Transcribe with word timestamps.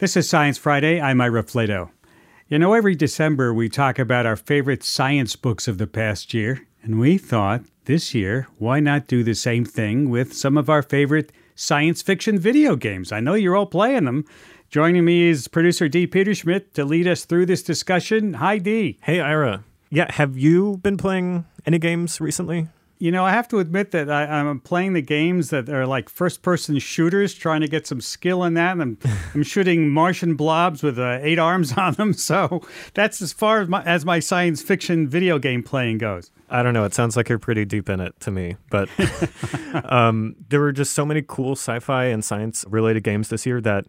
This 0.00 0.16
is 0.16 0.26
Science 0.26 0.56
Friday. 0.56 0.98
I'm 0.98 1.20
Ira 1.20 1.42
Flatow. 1.42 1.90
You 2.48 2.58
know, 2.58 2.72
every 2.72 2.94
December 2.94 3.52
we 3.52 3.68
talk 3.68 3.98
about 3.98 4.24
our 4.24 4.34
favorite 4.34 4.82
science 4.82 5.36
books 5.36 5.68
of 5.68 5.76
the 5.76 5.86
past 5.86 6.32
year, 6.32 6.66
and 6.82 6.98
we 6.98 7.18
thought 7.18 7.66
this 7.84 8.14
year, 8.14 8.48
why 8.56 8.80
not 8.80 9.08
do 9.08 9.22
the 9.22 9.34
same 9.34 9.62
thing 9.62 10.08
with 10.08 10.32
some 10.32 10.56
of 10.56 10.70
our 10.70 10.80
favorite 10.80 11.32
science 11.54 12.00
fiction 12.00 12.38
video 12.38 12.76
games? 12.76 13.12
I 13.12 13.20
know 13.20 13.34
you're 13.34 13.54
all 13.54 13.66
playing 13.66 14.06
them. 14.06 14.24
Joining 14.70 15.04
me 15.04 15.28
is 15.28 15.48
producer 15.48 15.86
D. 15.86 16.06
Peterschmidt 16.06 16.72
to 16.72 16.86
lead 16.86 17.06
us 17.06 17.26
through 17.26 17.44
this 17.44 17.62
discussion. 17.62 18.32
Hi, 18.32 18.56
D. 18.56 18.98
Hey, 19.02 19.20
Ira. 19.20 19.64
Yeah, 19.90 20.10
have 20.12 20.38
you 20.38 20.78
been 20.78 20.96
playing 20.96 21.44
any 21.66 21.78
games 21.78 22.22
recently? 22.22 22.68
You 23.00 23.10
know, 23.10 23.24
I 23.24 23.30
have 23.30 23.48
to 23.48 23.60
admit 23.60 23.92
that 23.92 24.10
I, 24.10 24.24
am 24.24 24.60
playing 24.60 24.92
the 24.92 25.00
games 25.00 25.48
that 25.48 25.70
are 25.70 25.86
like 25.86 26.10
first 26.10 26.42
person 26.42 26.78
shooters, 26.78 27.32
trying 27.32 27.62
to 27.62 27.66
get 27.66 27.86
some 27.86 28.02
skill 28.02 28.44
in 28.44 28.52
that. 28.54 28.72
And 28.72 28.82
I'm, 28.82 28.98
I'm 29.34 29.42
shooting 29.42 29.88
Martian 29.88 30.34
blobs 30.34 30.82
with 30.82 30.98
uh, 30.98 31.18
eight 31.22 31.38
arms 31.38 31.72
on 31.78 31.94
them. 31.94 32.12
So 32.12 32.60
that's 32.92 33.22
as 33.22 33.32
far 33.32 33.62
as 33.62 33.68
my, 33.68 33.82
as 33.84 34.04
my 34.04 34.20
science 34.20 34.60
fiction 34.60 35.08
video 35.08 35.38
game 35.38 35.62
playing 35.62 35.96
goes. 35.96 36.30
I 36.50 36.62
don't 36.62 36.74
know. 36.74 36.84
It 36.84 36.92
sounds 36.92 37.16
like 37.16 37.30
you're 37.30 37.38
pretty 37.38 37.64
deep 37.64 37.88
in 37.88 38.00
it 38.00 38.20
to 38.20 38.30
me. 38.30 38.56
But 38.68 38.90
um, 39.90 40.36
there 40.50 40.60
were 40.60 40.72
just 40.72 40.92
so 40.92 41.06
many 41.06 41.22
cool 41.26 41.52
sci 41.52 41.78
fi 41.78 42.04
and 42.04 42.22
science 42.22 42.66
related 42.68 43.02
games 43.02 43.30
this 43.30 43.46
year 43.46 43.62
that 43.62 43.86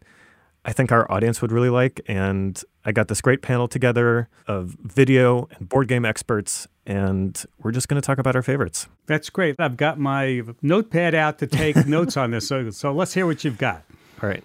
I 0.63 0.71
think 0.71 0.91
our 0.93 1.11
audience 1.11 1.41
would 1.41 1.51
really 1.51 1.69
like. 1.69 1.99
And 2.07 2.61
I 2.85 2.93
got 2.93 3.09
this 3.09 3.19
great 3.19 3.41
panel 3.41 3.67
together 3.67 4.29
of 4.47 4.77
video 4.81 5.49
and 5.57 5.67
board 5.67 5.89
game 5.89 6.05
experts, 6.05 6.67
and 6.91 7.45
we're 7.63 7.71
just 7.71 7.87
going 7.87 7.99
to 7.99 8.05
talk 8.05 8.17
about 8.17 8.35
our 8.35 8.41
favorites. 8.41 8.87
That's 9.07 9.29
great. 9.29 9.55
I've 9.59 9.77
got 9.77 9.97
my 9.97 10.41
notepad 10.61 11.15
out 11.15 11.39
to 11.39 11.47
take 11.47 11.75
notes 11.87 12.17
on 12.17 12.31
this. 12.31 12.47
So, 12.47 12.69
so 12.69 12.91
let's 12.91 13.13
hear 13.13 13.25
what 13.25 13.45
you've 13.45 13.57
got. 13.57 13.83
All 14.21 14.27
right. 14.27 14.43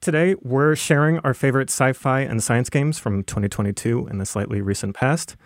Today, 0.00 0.36
we're 0.42 0.74
sharing 0.74 1.18
our 1.18 1.34
favorite 1.34 1.68
sci 1.68 1.92
fi 1.92 2.20
and 2.20 2.42
science 2.42 2.70
games 2.70 2.98
from 2.98 3.24
2022 3.24 4.06
and 4.06 4.20
the 4.20 4.26
slightly 4.26 4.62
recent 4.62 4.94
past, 4.94 5.36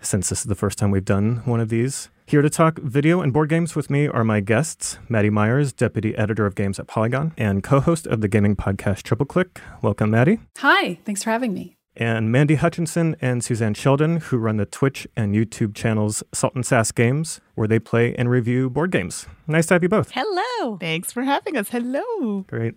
since 0.00 0.28
this 0.28 0.40
is 0.40 0.46
the 0.46 0.54
first 0.54 0.78
time 0.78 0.92
we've 0.92 1.04
done 1.04 1.42
one 1.44 1.60
of 1.60 1.68
these. 1.68 2.08
Here 2.26 2.42
to 2.42 2.50
talk 2.50 2.78
video 2.78 3.20
and 3.20 3.32
board 3.32 3.48
games 3.48 3.74
with 3.74 3.90
me 3.90 4.06
are 4.06 4.24
my 4.24 4.40
guests, 4.40 4.98
Maddie 5.08 5.30
Myers, 5.30 5.72
Deputy 5.72 6.16
Editor 6.16 6.46
of 6.46 6.54
Games 6.54 6.78
at 6.78 6.86
Polygon, 6.86 7.32
and 7.36 7.62
co 7.62 7.80
host 7.80 8.06
of 8.06 8.20
the 8.20 8.28
gaming 8.28 8.54
podcast 8.54 9.02
Triple 9.02 9.26
Click. 9.26 9.60
Welcome, 9.82 10.10
Maddie. 10.10 10.40
Hi, 10.58 10.98
thanks 11.04 11.22
for 11.22 11.30
having 11.30 11.54
me. 11.54 11.77
And 12.00 12.30
Mandy 12.30 12.54
Hutchinson 12.54 13.16
and 13.20 13.42
Suzanne 13.42 13.74
Sheldon, 13.74 14.18
who 14.18 14.38
run 14.38 14.56
the 14.56 14.64
Twitch 14.64 15.08
and 15.16 15.34
YouTube 15.34 15.74
channels 15.74 16.22
Salt 16.32 16.54
and 16.54 16.64
Sass 16.64 16.92
Games, 16.92 17.40
where 17.56 17.66
they 17.66 17.80
play 17.80 18.14
and 18.14 18.30
review 18.30 18.70
board 18.70 18.92
games. 18.92 19.26
Nice 19.48 19.66
to 19.66 19.74
have 19.74 19.82
you 19.82 19.88
both. 19.88 20.12
Hello. 20.12 20.76
Thanks 20.78 21.10
for 21.10 21.24
having 21.24 21.56
us. 21.56 21.70
Hello. 21.70 22.42
Great. 22.42 22.74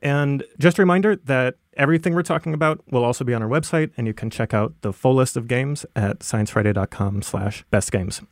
And 0.00 0.44
just 0.60 0.78
a 0.78 0.82
reminder 0.82 1.16
that 1.16 1.56
everything 1.76 2.14
we're 2.14 2.22
talking 2.22 2.54
about 2.54 2.80
will 2.92 3.04
also 3.04 3.24
be 3.24 3.34
on 3.34 3.42
our 3.42 3.48
website, 3.48 3.90
and 3.96 4.06
you 4.06 4.14
can 4.14 4.30
check 4.30 4.54
out 4.54 4.74
the 4.82 4.92
full 4.92 5.16
list 5.16 5.36
of 5.36 5.48
games 5.48 5.84
at 5.96 6.20
sciencefriday.com 6.20 7.22
slash 7.22 7.64
bestgames. 7.72 8.24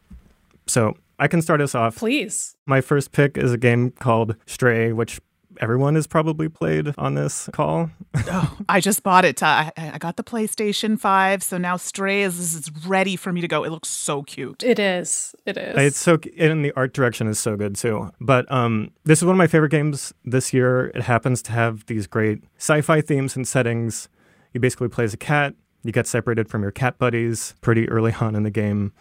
So 0.69 0.95
I 1.19 1.27
can 1.27 1.43
start 1.43 1.61
us 1.61 1.75
off. 1.75 1.97
Please. 1.97 2.55
My 2.67 2.81
first 2.81 3.11
pick 3.11 3.37
is 3.37 3.53
a 3.53 3.59
game 3.59 3.91
called 3.91 4.37
Stray, 4.47 4.93
which 4.93 5.21
everyone 5.61 5.95
has 5.95 6.07
probably 6.07 6.49
played 6.49 6.93
on 6.99 7.15
this 7.15 7.49
call. 7.53 7.91
oh, 8.17 8.59
I 8.69 8.81
just 8.81 9.03
bought 9.03 9.25
it. 9.25 9.43
Uh, 9.43 9.71
I, 9.77 9.93
I, 9.95 9.99
got 9.99 10.17
the 10.17 10.25
PlayStation 10.25 10.99
5, 10.99 11.43
so 11.43 11.59
now 11.59 11.77
Stray 11.77 12.23
is, 12.23 12.55
is 12.55 12.71
ready 12.87 13.15
for 13.15 13.33
me 13.33 13.41
to 13.41 13.49
go. 13.49 13.63
It 13.63 13.71
looks 13.71 13.89
so 13.89 14.23
cute. 14.23 14.63
It 14.63 14.79
is. 14.79 15.35
It 15.47 15.57
is. 15.57 15.77
It's 15.77 15.99
so 15.99 16.19
and 16.39 16.65
the 16.65 16.73
art 16.73 16.93
direction 16.95 17.27
is 17.29 17.39
so 17.39 17.57
good 17.57 17.77
too. 17.77 18.11
But 18.21 18.51
um 18.51 18.91
this 19.05 19.19
is 19.19 19.25
one 19.25 19.35
of 19.35 19.39
my 19.39 19.47
favorite 19.47 19.71
games 19.71 20.13
this 20.25 20.53
year. 20.53 20.87
It 20.89 21.03
happens 21.03 21.43
to 21.43 21.53
have 21.53 21.87
these 21.87 22.07
great 22.07 22.43
sci-fi 22.59 23.01
themes 23.01 23.37
and 23.37 23.47
settings. 23.47 24.09
You 24.53 24.61
basically 24.61 24.89
play 24.89 25.05
as 25.05 25.15
a 25.15 25.19
cat. 25.19 25.55
You 25.83 25.93
get 25.93 26.07
separated 26.07 26.49
from 26.49 26.63
your 26.63 26.71
cat 26.71 26.99
buddies 26.99 27.55
pretty 27.61 27.89
early 27.89 28.13
on 28.21 28.35
in 28.35 28.43
the 28.43 28.51
game 28.51 28.93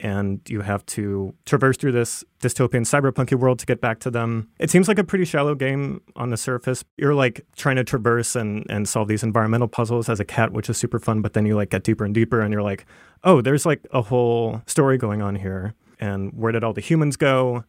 and 0.00 0.40
you 0.48 0.60
have 0.60 0.84
to 0.86 1.34
traverse 1.46 1.76
through 1.76 1.92
this 1.92 2.24
dystopian 2.40 2.82
cyberpunky 2.82 3.38
world 3.38 3.58
to 3.58 3.66
get 3.66 3.80
back 3.80 4.00
to 4.00 4.10
them. 4.10 4.48
It 4.58 4.70
seems 4.70 4.88
like 4.88 4.98
a 4.98 5.04
pretty 5.04 5.24
shallow 5.24 5.54
game 5.54 6.00
on 6.16 6.30
the 6.30 6.36
surface. 6.36 6.84
You're 6.96 7.14
like 7.14 7.44
trying 7.56 7.76
to 7.76 7.84
traverse 7.84 8.36
and, 8.36 8.66
and 8.68 8.88
solve 8.88 9.08
these 9.08 9.22
environmental 9.22 9.68
puzzles 9.68 10.08
as 10.08 10.20
a 10.20 10.24
cat, 10.24 10.52
which 10.52 10.68
is 10.68 10.76
super 10.76 10.98
fun, 10.98 11.22
but 11.22 11.32
then 11.32 11.46
you 11.46 11.56
like 11.56 11.70
get 11.70 11.84
deeper 11.84 12.04
and 12.04 12.14
deeper 12.14 12.40
and 12.40 12.52
you're 12.52 12.62
like, 12.62 12.86
oh, 13.22 13.40
there's 13.40 13.64
like 13.64 13.86
a 13.92 14.02
whole 14.02 14.62
story 14.66 14.98
going 14.98 15.22
on 15.22 15.36
here. 15.36 15.74
And 16.00 16.32
where 16.34 16.52
did 16.52 16.64
all 16.64 16.72
the 16.72 16.80
humans 16.80 17.16
go? 17.16 17.64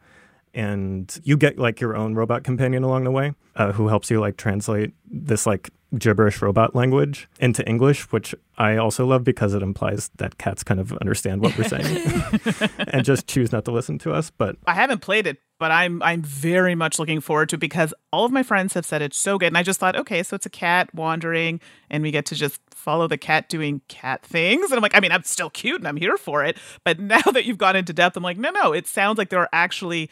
And 0.53 1.18
you 1.24 1.38
get 1.38 1.59
like 1.59 1.81
your 1.81 1.96
own 1.96 2.16
robot 2.16 2.44
companion 2.44 2.84
along 2.84 3.03
the 3.03 3.12
way 3.12 3.34
uh, 3.56 3.72
who 3.74 3.88
helps 3.88 4.09
you 4.09 4.19
like 4.19 4.38
translate 4.38 4.94
this 5.06 5.46
like 5.46 5.69
gibberish 6.00 6.41
robot 6.41 6.75
language 6.75 7.28
into 7.39 7.67
English, 7.67 8.11
which 8.11 8.35
I 8.57 8.78
also 8.78 9.06
love 9.06 9.23
because 9.23 9.53
it 9.53 9.61
implies 9.61 10.09
that 10.17 10.38
cats 10.38 10.63
kind 10.63 10.79
of 10.79 10.94
understand 10.94 11.41
what 11.41 11.57
we're 11.57 11.66
saying 11.66 12.69
and 12.88 13.03
just 13.03 13.28
choose 13.28 13.51
not 13.51 13.66
to 13.66 13.72
listen 13.72 13.97
to 14.00 14.13
us. 14.13 14.29
But 14.29 14.57
I 14.66 14.73
haven't 14.73 15.00
played 15.00 15.28
it, 15.28 15.39
but 15.59 15.72
I'm 15.72 16.01
I'm 16.03 16.22
very 16.22 16.75
much 16.75 17.00
looking 17.00 17.19
forward 17.22 17.50
to 17.50 17.55
it 17.55 17.59
because 17.59 17.94
all 18.11 18.25
of 18.25 18.31
my 18.31 18.44
friends 18.44 18.73
have 18.73 18.85
said 18.85 19.01
it's 19.01 19.17
so 19.17 19.38
good. 19.38 19.47
And 19.47 19.57
I 19.57 19.63
just 19.63 19.79
thought, 19.79 19.95
okay, 19.95 20.23
so 20.23 20.35
it's 20.35 20.45
a 20.45 20.50
cat 20.50 20.94
wandering 20.94 21.59
and 21.89 22.03
we 22.03 22.11
get 22.11 22.25
to 22.28 22.35
just 22.35 22.59
follow 22.72 23.07
the 23.07 23.17
cat 23.17 23.50
doing 23.50 23.81
cat 23.88 24.23
things. 24.23 24.66
And 24.66 24.75
I'm 24.75 24.81
like, 24.81 24.95
I 24.95 25.00
mean, 25.00 25.11
I'm 25.11 25.23
still 25.23 25.50
cute 25.50 25.81
and 25.81 25.88
I'm 25.88 25.97
here 25.97 26.17
for 26.17 26.44
it. 26.44 26.57
But 26.84 27.00
now 27.00 27.22
that 27.22 27.45
you've 27.45 27.57
gone 27.57 27.75
into 27.75 27.94
depth, 27.94 28.16
I'm 28.16 28.23
like, 28.23 28.38
no, 28.38 28.51
no, 28.51 28.73
it 28.73 28.88
sounds 28.88 29.17
like 29.17 29.29
there 29.29 29.39
are 29.39 29.50
actually 29.51 30.09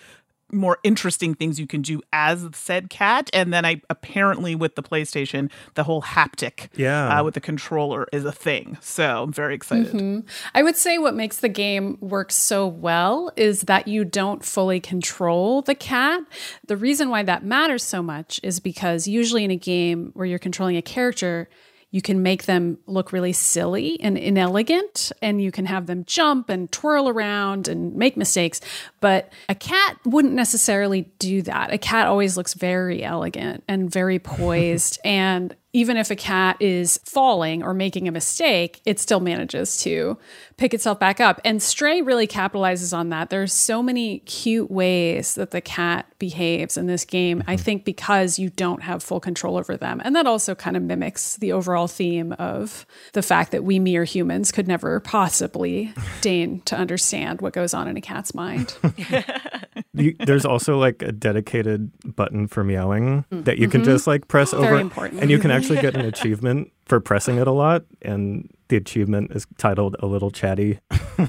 more 0.53 0.80
interesting 0.84 1.34
things 1.34 1.59
you 1.59 1.68
can 1.68 1.81
do 1.81 2.02
as 2.12 2.47
said 2.53 2.90
cat. 2.90 3.30
And 3.34 3.53
then 3.53 3.66
i 3.66 3.81
apparently 3.90 4.56
with 4.56 4.75
the 4.75 4.84
playstation 4.84 5.52
the 5.75 5.84
whole 5.84 6.02
haptic 6.02 6.69
yeah. 6.75 7.19
uh, 7.19 7.24
with 7.24 7.34
the 7.34 7.41
controller 7.41 8.08
is 8.12 8.25
a 8.25 8.31
thing. 8.31 8.78
So 8.81 9.24
i'm 9.24 9.34
very 9.34 9.56
excited. 9.56 9.94
Mm-hmm. 9.94 10.19
i 10.53 10.64
would 10.64 10.78
say 10.78 10.97
what 10.97 11.16
makes 11.16 11.38
the 11.38 11.50
game 11.50 11.97
work 12.00 12.31
so 12.31 12.68
well 12.68 13.31
is 13.36 13.62
that 13.62 13.88
you 13.88 14.06
don't 14.06 14.44
fully 14.44 14.80
control 14.80 15.62
the 15.62 15.75
cat. 15.75 16.22
The 16.68 16.78
reason 16.78 17.09
why 17.09 17.24
that 17.24 17.44
matters 17.44 17.84
so 17.84 18.02
much 18.02 18.40
is 18.44 18.59
because 18.59 19.08
usually 19.08 19.44
in 19.44 19.52
a 19.52 19.56
game 19.56 20.12
where 20.14 20.25
you're 20.25 20.40
controlling 20.40 20.78
a 20.78 20.81
character 20.81 21.50
you 21.93 22.01
can 22.01 22.23
make 22.23 22.45
them 22.45 22.79
look 22.87 23.13
really 23.13 23.33
silly 23.33 23.99
and 24.01 24.17
inelegant, 24.17 25.11
and 25.21 25.39
you 25.39 25.51
can 25.51 25.67
have 25.67 25.85
them 25.85 26.03
jump 26.05 26.49
and 26.49 26.71
twirl 26.71 27.07
around 27.07 27.67
and 27.67 27.95
make 27.95 28.17
mistakes. 28.17 28.59
But 28.99 29.31
a 29.47 29.53
cat 29.53 29.99
wouldn't 30.03 30.33
necessarily 30.33 31.03
do 31.19 31.43
that. 31.43 31.71
A 31.71 31.77
cat 31.77 32.07
always 32.07 32.35
looks 32.35 32.55
very 32.55 33.03
elegant 33.03 33.63
and 33.67 33.91
very 33.91 34.17
poised. 34.39 34.99
and 35.05 35.55
even 35.73 35.97
if 35.97 36.11
a 36.11 36.16
cat 36.16 36.56
is 36.59 37.00
falling 37.03 37.63
or 37.63 37.73
making 37.73 38.07
a 38.07 38.11
mistake, 38.11 38.79
it 38.85 39.00
still 39.00 39.19
manages 39.19 39.78
to 39.78 40.17
pick 40.57 40.73
itself 40.73 41.00
back 41.00 41.19
up. 41.19 41.41
And 41.44 41.61
Stray 41.61 42.03
really 42.03 42.28
capitalizes 42.28 42.95
on 42.95 43.09
that. 43.09 43.31
There's 43.31 43.51
so 43.51 43.81
many 43.81 44.19
cute 44.19 44.69
ways 44.69 45.34
that 45.34 45.50
the 45.50 45.61
cat 45.61 46.06
behaves 46.19 46.78
in 46.78 46.85
this 46.85 47.06
game. 47.06 47.39
Mm-hmm. 47.39 47.50
I 47.50 47.57
think 47.57 47.85
because 47.85 48.38
you 48.38 48.51
don't 48.51 48.84
have 48.84 49.01
full 49.01 49.19
control 49.19 49.57
over 49.57 49.75
them. 49.75 50.00
And 50.06 50.16
that 50.16 50.28
also 50.28 50.53
kind 50.53 50.78
of 50.78 50.84
mimics 50.84 51.38
the 51.38 51.51
overall 51.51 51.88
theme 51.88 52.34
of 52.34 52.85
the 53.13 53.23
fact 53.23 53.51
that 53.51 53.63
we 53.63 53.79
mere 53.79 54.03
humans 54.03 54.51
could 54.51 54.67
never 54.67 55.00
possibly 55.00 55.91
deign 56.22 56.61
to 56.66 56.75
understand 56.75 57.41
what 57.41 57.53
goes 57.53 57.73
on 57.73 57.88
in 57.88 57.97
a 57.97 58.01
cat's 58.01 58.35
mind. 58.35 58.75
there's 60.25 60.45
also 60.45 60.79
like 60.79 61.01
a 61.01 61.11
dedicated 61.11 61.91
button 62.15 62.47
for 62.47 62.63
meowing 62.63 63.25
mm. 63.31 63.45
that 63.45 63.57
you 63.57 63.67
can 63.67 63.81
mm-hmm. 63.81 63.91
just 63.91 64.07
like 64.07 64.27
press 64.27 64.51
Very 64.51 64.65
over 64.65 64.77
important. 64.77 65.21
and 65.21 65.29
you 65.29 65.39
can 65.39 65.51
actually 65.51 65.81
get 65.81 65.95
an 65.95 66.01
achievement 66.05 66.71
for 66.85 66.99
pressing 66.99 67.37
it 67.37 67.47
a 67.47 67.51
lot 67.51 67.85
and 68.01 68.49
the 68.69 68.78
achievement 68.78 69.31
is 69.31 69.46
titled 69.57 69.96
a 70.00 70.06
little 70.06 70.31
chatty 70.31 70.79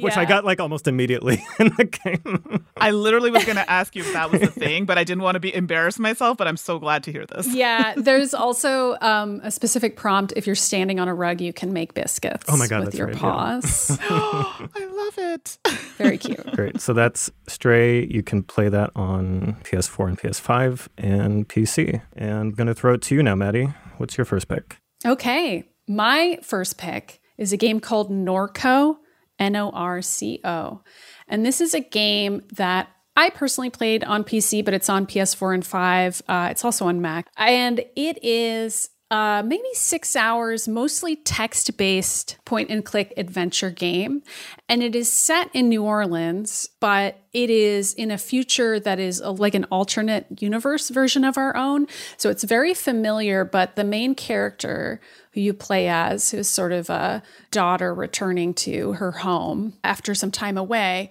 which 0.00 0.16
i 0.16 0.24
got 0.24 0.44
like 0.44 0.60
almost 0.60 0.86
immediately 0.86 1.42
in 1.58 1.68
the 1.76 1.84
game. 1.84 2.64
I 2.76 2.90
literally 2.90 3.30
was 3.30 3.44
going 3.44 3.56
to 3.56 3.70
ask 3.70 3.94
you 3.94 4.02
if 4.02 4.12
that 4.12 4.30
was 4.30 4.40
the 4.40 4.46
thing 4.48 4.84
but 4.84 4.98
i 4.98 5.04
didn't 5.04 5.22
want 5.22 5.36
to 5.36 5.40
be 5.40 5.54
embarrassed 5.54 5.98
myself 5.98 6.36
but 6.36 6.46
i'm 6.46 6.56
so 6.56 6.78
glad 6.78 7.02
to 7.04 7.12
hear 7.12 7.26
this. 7.26 7.46
Yeah 7.54 7.94
there's 7.96 8.34
also 8.34 8.96
um, 9.00 9.40
a 9.42 9.50
specific 9.50 9.96
prompt 9.96 10.32
if 10.36 10.46
you're 10.46 10.56
standing 10.56 11.00
on 11.00 11.08
a 11.08 11.14
rug 11.14 11.40
you 11.40 11.52
can 11.52 11.72
make 11.72 11.94
biscuits 11.94 12.44
oh 12.48 12.56
my 12.56 12.66
god 12.66 12.84
with 12.84 12.94
your 12.94 13.08
right, 13.08 13.16
paws. 13.16 13.90
Yeah. 13.90 13.98
i 14.10 14.90
love 14.92 15.18
it. 15.18 15.58
Very 15.96 16.18
cute. 16.18 16.44
Great 16.52 16.80
so 16.80 16.92
that's 16.92 17.30
stray. 17.48 18.06
You 18.06 18.22
can 18.22 18.42
play 18.42 18.68
that 18.68 18.90
on 18.94 19.56
ps4 19.64 20.08
and 20.08 20.18
ps5 20.18 20.88
and 20.98 21.48
pc 21.48 22.02
and 22.16 22.30
i'm 22.32 22.50
going 22.52 22.66
to 22.66 22.74
throw 22.74 22.94
it 22.94 23.02
to 23.02 23.14
you 23.14 23.22
now 23.22 23.34
maddie. 23.34 23.68
What's 23.98 24.16
your 24.16 24.24
first 24.24 24.48
pick? 24.48 24.78
Okay. 25.04 25.69
My 25.90 26.38
first 26.40 26.78
pick 26.78 27.20
is 27.36 27.52
a 27.52 27.56
game 27.56 27.80
called 27.80 28.12
Norco, 28.12 28.98
N 29.40 29.56
O 29.56 29.70
R 29.70 30.00
C 30.02 30.38
O. 30.44 30.82
And 31.26 31.44
this 31.44 31.60
is 31.60 31.74
a 31.74 31.80
game 31.80 32.42
that 32.52 32.90
I 33.16 33.30
personally 33.30 33.70
played 33.70 34.04
on 34.04 34.22
PC, 34.22 34.64
but 34.64 34.72
it's 34.72 34.88
on 34.88 35.04
PS4 35.04 35.54
and 35.54 35.66
5. 35.66 36.22
Uh, 36.28 36.48
it's 36.52 36.64
also 36.64 36.86
on 36.86 37.00
Mac. 37.00 37.26
And 37.36 37.80
it 37.96 38.22
is 38.22 38.90
uh, 39.10 39.42
maybe 39.44 39.66
six 39.72 40.14
hours, 40.14 40.68
mostly 40.68 41.16
text 41.16 41.76
based 41.76 42.36
point 42.44 42.70
and 42.70 42.84
click 42.84 43.12
adventure 43.16 43.70
game. 43.70 44.22
And 44.68 44.84
it 44.84 44.94
is 44.94 45.12
set 45.12 45.50
in 45.52 45.68
New 45.68 45.82
Orleans, 45.82 46.68
but 46.78 47.18
it 47.32 47.50
is 47.50 47.92
in 47.92 48.12
a 48.12 48.18
future 48.18 48.78
that 48.78 49.00
is 49.00 49.18
a, 49.20 49.32
like 49.32 49.54
an 49.56 49.64
alternate 49.64 50.26
universe 50.40 50.90
version 50.90 51.24
of 51.24 51.36
our 51.36 51.56
own. 51.56 51.88
So 52.18 52.30
it's 52.30 52.44
very 52.44 52.72
familiar, 52.72 53.44
but 53.44 53.74
the 53.74 53.84
main 53.84 54.14
character 54.14 55.00
who 55.32 55.40
you 55.40 55.54
play 55.54 55.88
as, 55.88 56.30
who's 56.30 56.48
sort 56.48 56.72
of 56.72 56.88
a 56.88 57.22
daughter 57.50 57.92
returning 57.92 58.54
to 58.54 58.92
her 58.92 59.10
home 59.10 59.74
after 59.82 60.14
some 60.14 60.30
time 60.30 60.56
away, 60.56 61.10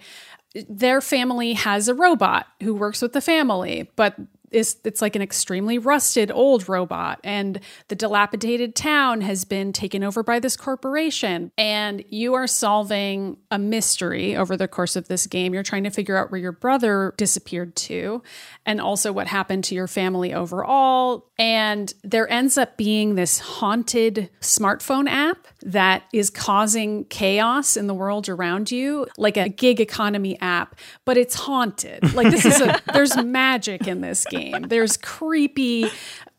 their 0.68 1.00
family 1.00 1.52
has 1.52 1.86
a 1.86 1.94
robot 1.94 2.46
who 2.62 2.74
works 2.74 3.02
with 3.02 3.12
the 3.12 3.20
family, 3.20 3.90
but 3.94 4.16
is 4.50 4.78
it's 4.84 5.00
like 5.00 5.16
an 5.16 5.22
extremely 5.22 5.78
rusted 5.78 6.30
old 6.30 6.68
robot 6.68 7.20
and 7.24 7.60
the 7.88 7.94
dilapidated 7.94 8.74
town 8.74 9.20
has 9.20 9.44
been 9.44 9.72
taken 9.72 10.02
over 10.02 10.22
by 10.22 10.38
this 10.38 10.56
corporation. 10.56 11.52
And 11.56 12.04
you 12.08 12.34
are 12.34 12.46
solving 12.46 13.36
a 13.50 13.58
mystery 13.58 14.36
over 14.36 14.56
the 14.56 14.68
course 14.68 14.96
of 14.96 15.08
this 15.08 15.26
game. 15.26 15.54
You're 15.54 15.62
trying 15.62 15.84
to 15.84 15.90
figure 15.90 16.16
out 16.16 16.30
where 16.30 16.40
your 16.40 16.52
brother 16.52 17.14
disappeared 17.16 17.76
to 17.76 18.22
and 18.66 18.80
also 18.80 19.12
what 19.12 19.26
happened 19.26 19.64
to 19.64 19.74
your 19.74 19.86
family 19.86 20.34
overall. 20.34 21.30
And 21.38 21.92
there 22.02 22.30
ends 22.30 22.58
up 22.58 22.76
being 22.76 23.14
this 23.14 23.38
haunted 23.38 24.30
smartphone 24.40 25.08
app 25.08 25.46
that 25.62 26.04
is 26.12 26.30
causing 26.30 27.04
chaos 27.06 27.76
in 27.76 27.86
the 27.86 27.94
world 27.94 28.28
around 28.28 28.70
you 28.70 29.06
like 29.16 29.36
a 29.36 29.48
gig 29.48 29.80
economy 29.80 30.38
app 30.40 30.76
but 31.04 31.16
it's 31.16 31.34
haunted. 31.34 32.14
Like 32.14 32.30
this 32.30 32.44
is 32.44 32.60
a 32.60 32.80
there's 32.92 33.16
magic 33.16 33.86
in 33.86 34.00
this 34.00 34.24
game 34.24 34.39
game. 34.40 34.62
There's 34.68 34.96
creepy 34.96 35.90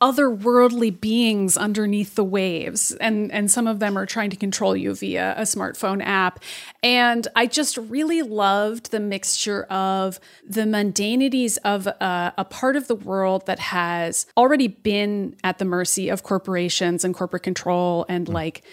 otherworldly 0.01 1.00
beings 1.00 1.56
underneath 1.56 2.15
the 2.15 2.24
waves 2.24 2.92
and 2.94 3.31
and 3.31 3.51
some 3.51 3.68
of 3.68 3.80
them 3.80 3.95
are 3.95 4.07
trying 4.07 4.31
to 4.31 4.36
control 4.36 4.75
you 4.75 4.95
via 4.95 5.36
a 5.38 5.44
smartphone 5.44 6.03
app 6.03 6.39
and 6.81 7.27
i 7.36 7.45
just 7.45 7.77
really 7.77 8.24
loved 8.24 8.89
the 8.89 9.00
mixture 9.00 9.63
of 9.65 10.19
the 10.48 10.65
mundanities 10.65 11.57
of 11.57 11.86
uh, 11.86 12.31
a 12.36 12.44
part 12.44 12.75
of 12.75 12.88
the 12.88 12.95
world 12.95 13.45
that 13.45 13.59
has 13.59 14.25
already 14.36 14.68
been 14.68 15.36
at 15.44 15.59
the 15.59 15.65
mercy 15.65 16.09
of 16.09 16.24
corporations 16.24 17.06
and 17.06 17.13
corporate 17.13 17.44
control 17.44 18.03
and 18.09 18.25
mm. 18.25 18.33
like 18.33 18.63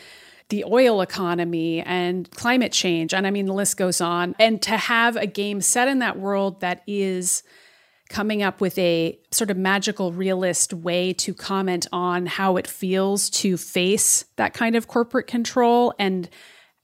the 0.49 0.65
oil 0.65 1.03
economy 1.03 1.83
and 1.83 2.31
climate 2.31 2.73
change 2.73 3.13
and 3.13 3.27
i 3.27 3.31
mean 3.31 3.45
the 3.45 3.53
list 3.53 3.77
goes 3.77 4.01
on 4.01 4.35
and 4.39 4.63
to 4.63 4.79
have 4.79 5.15
a 5.17 5.27
game 5.27 5.61
set 5.61 5.89
in 5.89 5.99
that 5.99 6.19
world 6.19 6.63
that 6.63 6.83
is 6.87 7.43
coming 8.09 8.43
up 8.43 8.61
with 8.61 8.79
a 8.79 9.19
sort 9.31 9.51
of 9.51 9.57
magical 9.57 10.13
realist 10.13 10.73
way 10.73 11.13
to 11.13 11.35
comment 11.35 11.87
on 11.93 12.27
how 12.27 12.57
it 12.57 12.67
feels 12.67 13.29
to 13.31 13.57
face 13.57 14.25
that 14.37 14.55
kind 14.55 14.77
of 14.77 14.89
corporate 14.89 15.27
control 15.27 15.95
and 15.99 16.29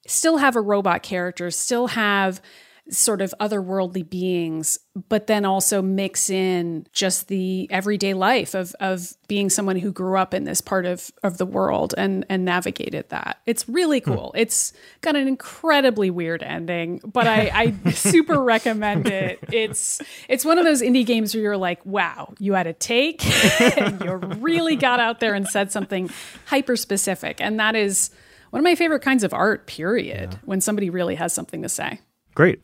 still 0.07 0.37
have 0.37 0.55
a 0.55 0.61
robot 0.61 1.03
character, 1.03 1.51
still 1.51 1.87
have 1.89 2.43
sort 2.91 3.23
of 3.23 3.35
otherworldly 3.41 4.09
beings, 4.09 4.79
but 5.09 5.27
then 5.27 5.45
also 5.45 5.81
mix 5.81 6.29
in 6.29 6.87
just 6.93 7.29
the 7.29 7.67
everyday 7.71 8.13
life 8.13 8.55
of 8.55 8.75
of 8.79 9.15
being 9.27 9.49
someone 9.49 9.77
who 9.77 9.91
grew 9.91 10.19
up 10.19 10.35
in 10.35 10.45
this 10.45 10.61
part 10.61 10.85
of 10.85 11.11
of 11.23 11.39
the 11.39 11.47
world 11.47 11.95
and 11.97 12.27
and 12.29 12.45
navigated 12.45 13.09
that. 13.09 13.41
It's 13.47 13.67
really 13.69 14.01
hmm. 14.01 14.13
cool. 14.13 14.31
Hmm. 14.35 14.41
It's 14.41 14.73
got 15.01 15.17
an 15.17 15.27
incredibly 15.27 16.11
weird 16.11 16.43
ending, 16.43 17.01
but 17.05 17.27
I, 17.27 17.75
I 17.85 17.91
super 17.91 18.43
recommend 18.43 19.09
it. 19.09 19.39
It's 19.51 20.03
it's 20.29 20.45
one 20.45 20.59
of 20.59 20.65
those 20.65 20.83
indie 20.83 21.07
games 21.07 21.35
where 21.35 21.43
you're 21.43 21.57
like, 21.57 21.85
wow, 21.87 22.35
you 22.39 22.53
had 22.53 22.67
a 22.67 22.75
take 22.75 23.25
and 23.79 24.01
you 24.03 24.13
really 24.15 24.77
got 24.77 25.01
out 25.01 25.21
there 25.21 25.35
and 25.35 25.49
said 25.49 25.73
something 25.73 26.11
hyper 26.47 26.77
specific. 26.77 27.41
And 27.41 27.59
that 27.59 27.77
is 27.77 28.11
one 28.51 28.61
of 28.61 28.65
my 28.65 28.75
favorite 28.75 29.03
kinds 29.03 29.25
of 29.25 29.33
art, 29.33 29.67
period, 29.67 30.33
yeah. 30.33 30.39
when 30.45 30.61
somebody 30.61 30.91
really 30.91 31.15
has 31.15 31.33
something 31.33 31.63
to 31.63 31.69
say. 31.69 32.01
Great. 32.35 32.63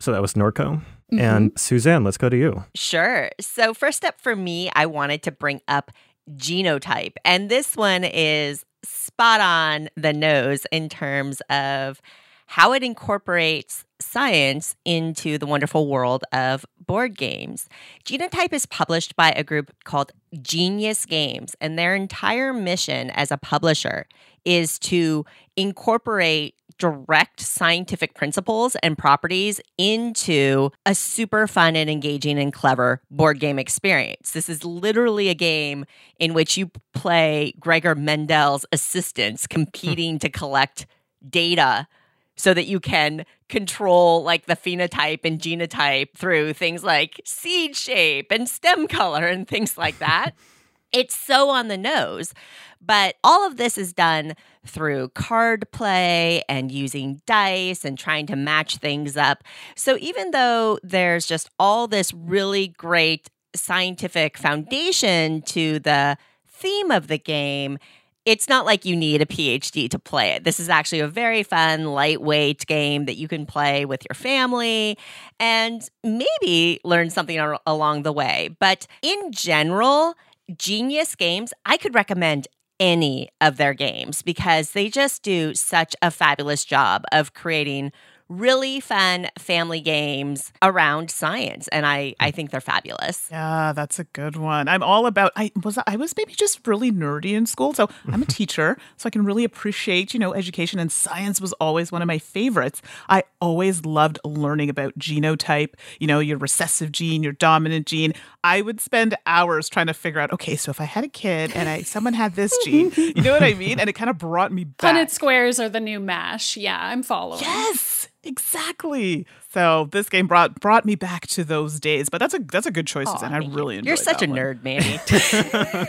So 0.00 0.12
that 0.12 0.22
was 0.22 0.34
Norco. 0.34 0.80
Mm-hmm. 1.12 1.20
And 1.20 1.58
Suzanne, 1.58 2.04
let's 2.04 2.18
go 2.18 2.28
to 2.28 2.36
you. 2.36 2.64
Sure. 2.74 3.30
So, 3.40 3.72
first 3.72 4.04
up 4.04 4.20
for 4.20 4.36
me, 4.36 4.70
I 4.74 4.84
wanted 4.84 5.22
to 5.22 5.32
bring 5.32 5.62
up 5.66 5.90
genotype. 6.36 7.14
And 7.24 7.48
this 7.48 7.76
one 7.76 8.04
is 8.04 8.64
spot 8.84 9.40
on 9.40 9.88
the 9.96 10.12
nose 10.12 10.66
in 10.70 10.88
terms 10.88 11.40
of 11.48 12.00
how 12.46 12.72
it 12.72 12.82
incorporates 12.82 13.84
science 14.00 14.76
into 14.84 15.38
the 15.38 15.46
wonderful 15.46 15.88
world 15.88 16.24
of 16.32 16.64
board 16.86 17.16
games. 17.16 17.68
Genotype 18.04 18.52
is 18.52 18.64
published 18.66 19.16
by 19.16 19.30
a 19.30 19.44
group 19.44 19.70
called 19.84 20.12
Genius 20.40 21.04
Games, 21.04 21.54
and 21.60 21.78
their 21.78 21.94
entire 21.94 22.52
mission 22.52 23.10
as 23.10 23.30
a 23.30 23.36
publisher 23.36 24.06
is 24.44 24.78
to 24.78 25.26
incorporate 25.56 26.54
direct 26.78 27.40
scientific 27.40 28.14
principles 28.14 28.76
and 28.76 28.96
properties 28.96 29.60
into 29.76 30.70
a 30.86 30.94
super 30.94 31.46
fun 31.46 31.76
and 31.76 31.90
engaging 31.90 32.38
and 32.38 32.52
clever 32.52 33.02
board 33.10 33.40
game 33.40 33.58
experience. 33.58 34.30
This 34.30 34.48
is 34.48 34.64
literally 34.64 35.28
a 35.28 35.34
game 35.34 35.84
in 36.18 36.34
which 36.34 36.56
you 36.56 36.70
play 36.94 37.52
Gregor 37.60 37.94
Mendel's 37.94 38.64
assistants 38.72 39.46
hmm. 39.50 39.54
competing 39.54 40.18
to 40.20 40.28
collect 40.28 40.86
data 41.28 41.88
so 42.36 42.54
that 42.54 42.66
you 42.66 42.78
can 42.78 43.26
control 43.48 44.22
like 44.22 44.46
the 44.46 44.54
phenotype 44.54 45.24
and 45.24 45.40
genotype 45.40 46.14
through 46.14 46.52
things 46.52 46.84
like 46.84 47.20
seed 47.24 47.74
shape 47.74 48.30
and 48.30 48.48
stem 48.48 48.86
color 48.86 49.26
and 49.26 49.48
things 49.48 49.76
like 49.76 49.98
that. 49.98 50.30
it's 50.92 51.14
so 51.14 51.50
on 51.50 51.68
the 51.68 51.78
nose. 51.78 52.32
But 52.80 53.16
all 53.24 53.46
of 53.46 53.56
this 53.56 53.76
is 53.76 53.92
done 53.92 54.34
through 54.66 55.10
card 55.10 55.70
play 55.72 56.42
and 56.48 56.70
using 56.70 57.20
dice 57.26 57.84
and 57.84 57.98
trying 57.98 58.26
to 58.26 58.36
match 58.36 58.76
things 58.76 59.16
up. 59.16 59.42
So 59.74 59.96
even 60.00 60.30
though 60.30 60.78
there's 60.82 61.26
just 61.26 61.50
all 61.58 61.86
this 61.86 62.12
really 62.14 62.68
great 62.68 63.30
scientific 63.54 64.38
foundation 64.38 65.42
to 65.42 65.78
the 65.80 66.16
theme 66.46 66.90
of 66.90 67.08
the 67.08 67.18
game, 67.18 67.78
it's 68.24 68.48
not 68.48 68.66
like 68.66 68.84
you 68.84 68.94
need 68.94 69.22
a 69.22 69.26
PhD 69.26 69.88
to 69.88 69.98
play 69.98 70.32
it. 70.32 70.44
This 70.44 70.60
is 70.60 70.68
actually 70.68 71.00
a 71.00 71.08
very 71.08 71.42
fun, 71.42 71.86
lightweight 71.86 72.66
game 72.66 73.06
that 73.06 73.16
you 73.16 73.26
can 73.26 73.46
play 73.46 73.86
with 73.86 74.04
your 74.08 74.14
family 74.14 74.98
and 75.40 75.88
maybe 76.04 76.78
learn 76.84 77.08
something 77.08 77.38
along 77.66 78.02
the 78.02 78.12
way. 78.12 78.50
But 78.60 78.86
in 79.00 79.32
general, 79.32 80.14
Genius 80.56 81.14
Games, 81.14 81.54
I 81.64 81.78
could 81.78 81.94
recommend 81.94 82.48
any 82.80 83.28
of 83.40 83.56
their 83.56 83.74
games 83.74 84.22
because 84.22 84.72
they 84.72 84.88
just 84.88 85.22
do 85.22 85.54
such 85.54 85.94
a 86.02 86.10
fabulous 86.10 86.64
job 86.64 87.04
of 87.12 87.34
creating 87.34 87.92
really 88.28 88.80
fun 88.80 89.28
family 89.38 89.80
games 89.80 90.52
around 90.60 91.10
science 91.10 91.66
and 91.68 91.86
I 91.86 92.08
hmm. 92.08 92.14
I 92.20 92.30
think 92.30 92.50
they're 92.50 92.60
fabulous. 92.60 93.28
Yeah, 93.30 93.72
that's 93.72 93.98
a 93.98 94.04
good 94.04 94.36
one. 94.36 94.68
I'm 94.68 94.82
all 94.82 95.06
about 95.06 95.32
I 95.36 95.50
was 95.62 95.78
I 95.86 95.96
was 95.96 96.14
maybe 96.16 96.34
just 96.34 96.66
really 96.66 96.92
nerdy 96.92 97.32
in 97.32 97.46
school. 97.46 97.72
So 97.72 97.88
I'm 98.06 98.22
a 98.22 98.26
teacher, 98.38 98.76
so 98.96 99.06
I 99.06 99.10
can 99.10 99.24
really 99.24 99.44
appreciate, 99.44 100.12
you 100.12 100.20
know, 100.20 100.34
education 100.34 100.78
and 100.78 100.92
science 100.92 101.40
was 101.40 101.52
always 101.54 101.90
one 101.90 102.02
of 102.02 102.06
my 102.06 102.18
favorites. 102.18 102.82
I 103.08 103.24
always 103.40 103.84
loved 103.84 104.18
learning 104.24 104.70
about 104.70 104.98
genotype, 104.98 105.74
you 105.98 106.06
know, 106.06 106.20
your 106.20 106.38
recessive 106.38 106.92
gene, 106.92 107.22
your 107.22 107.32
dominant 107.32 107.86
gene. 107.86 108.12
I 108.44 108.60
would 108.60 108.80
spend 108.80 109.16
hours 109.26 109.68
trying 109.68 109.86
to 109.86 109.94
figure 109.94 110.20
out, 110.20 110.32
okay, 110.32 110.56
so 110.56 110.70
if 110.70 110.80
I 110.80 110.84
had 110.84 111.04
a 111.04 111.08
kid 111.08 111.52
and 111.54 111.68
I 111.68 111.82
someone 111.82 112.14
had 112.14 112.34
this 112.34 112.56
gene, 112.64 112.92
you 112.96 113.22
know 113.22 113.32
what 113.32 113.42
I 113.42 113.54
mean? 113.54 113.80
And 113.80 113.88
it 113.88 113.94
kind 113.94 114.10
of 114.10 114.18
brought 114.18 114.52
me 114.52 114.64
back. 114.64 114.94
Punnett 114.94 115.10
squares 115.10 115.58
are 115.58 115.68
the 115.68 115.80
new 115.80 116.00
mash. 116.00 116.56
Yeah, 116.56 116.78
I'm 116.80 117.02
following. 117.02 117.40
Yes. 117.40 118.08
Exactly. 118.28 119.26
So 119.54 119.88
this 119.90 120.10
game 120.10 120.26
brought 120.26 120.60
brought 120.60 120.84
me 120.84 120.94
back 120.94 121.26
to 121.28 121.44
those 121.44 121.80
days. 121.80 122.10
But 122.10 122.18
that's 122.18 122.34
a 122.34 122.38
that's 122.40 122.66
a 122.66 122.70
good 122.70 122.86
choice, 122.86 123.08
and 123.22 123.34
I 123.34 123.38
really 123.38 123.78
enjoyed. 123.78 123.86
It. 123.86 123.86
You're 123.86 123.96
such 123.96 124.22
a 124.22 124.26
one. 124.26 124.38
nerd, 124.38 124.62
Mandy. 124.62 125.00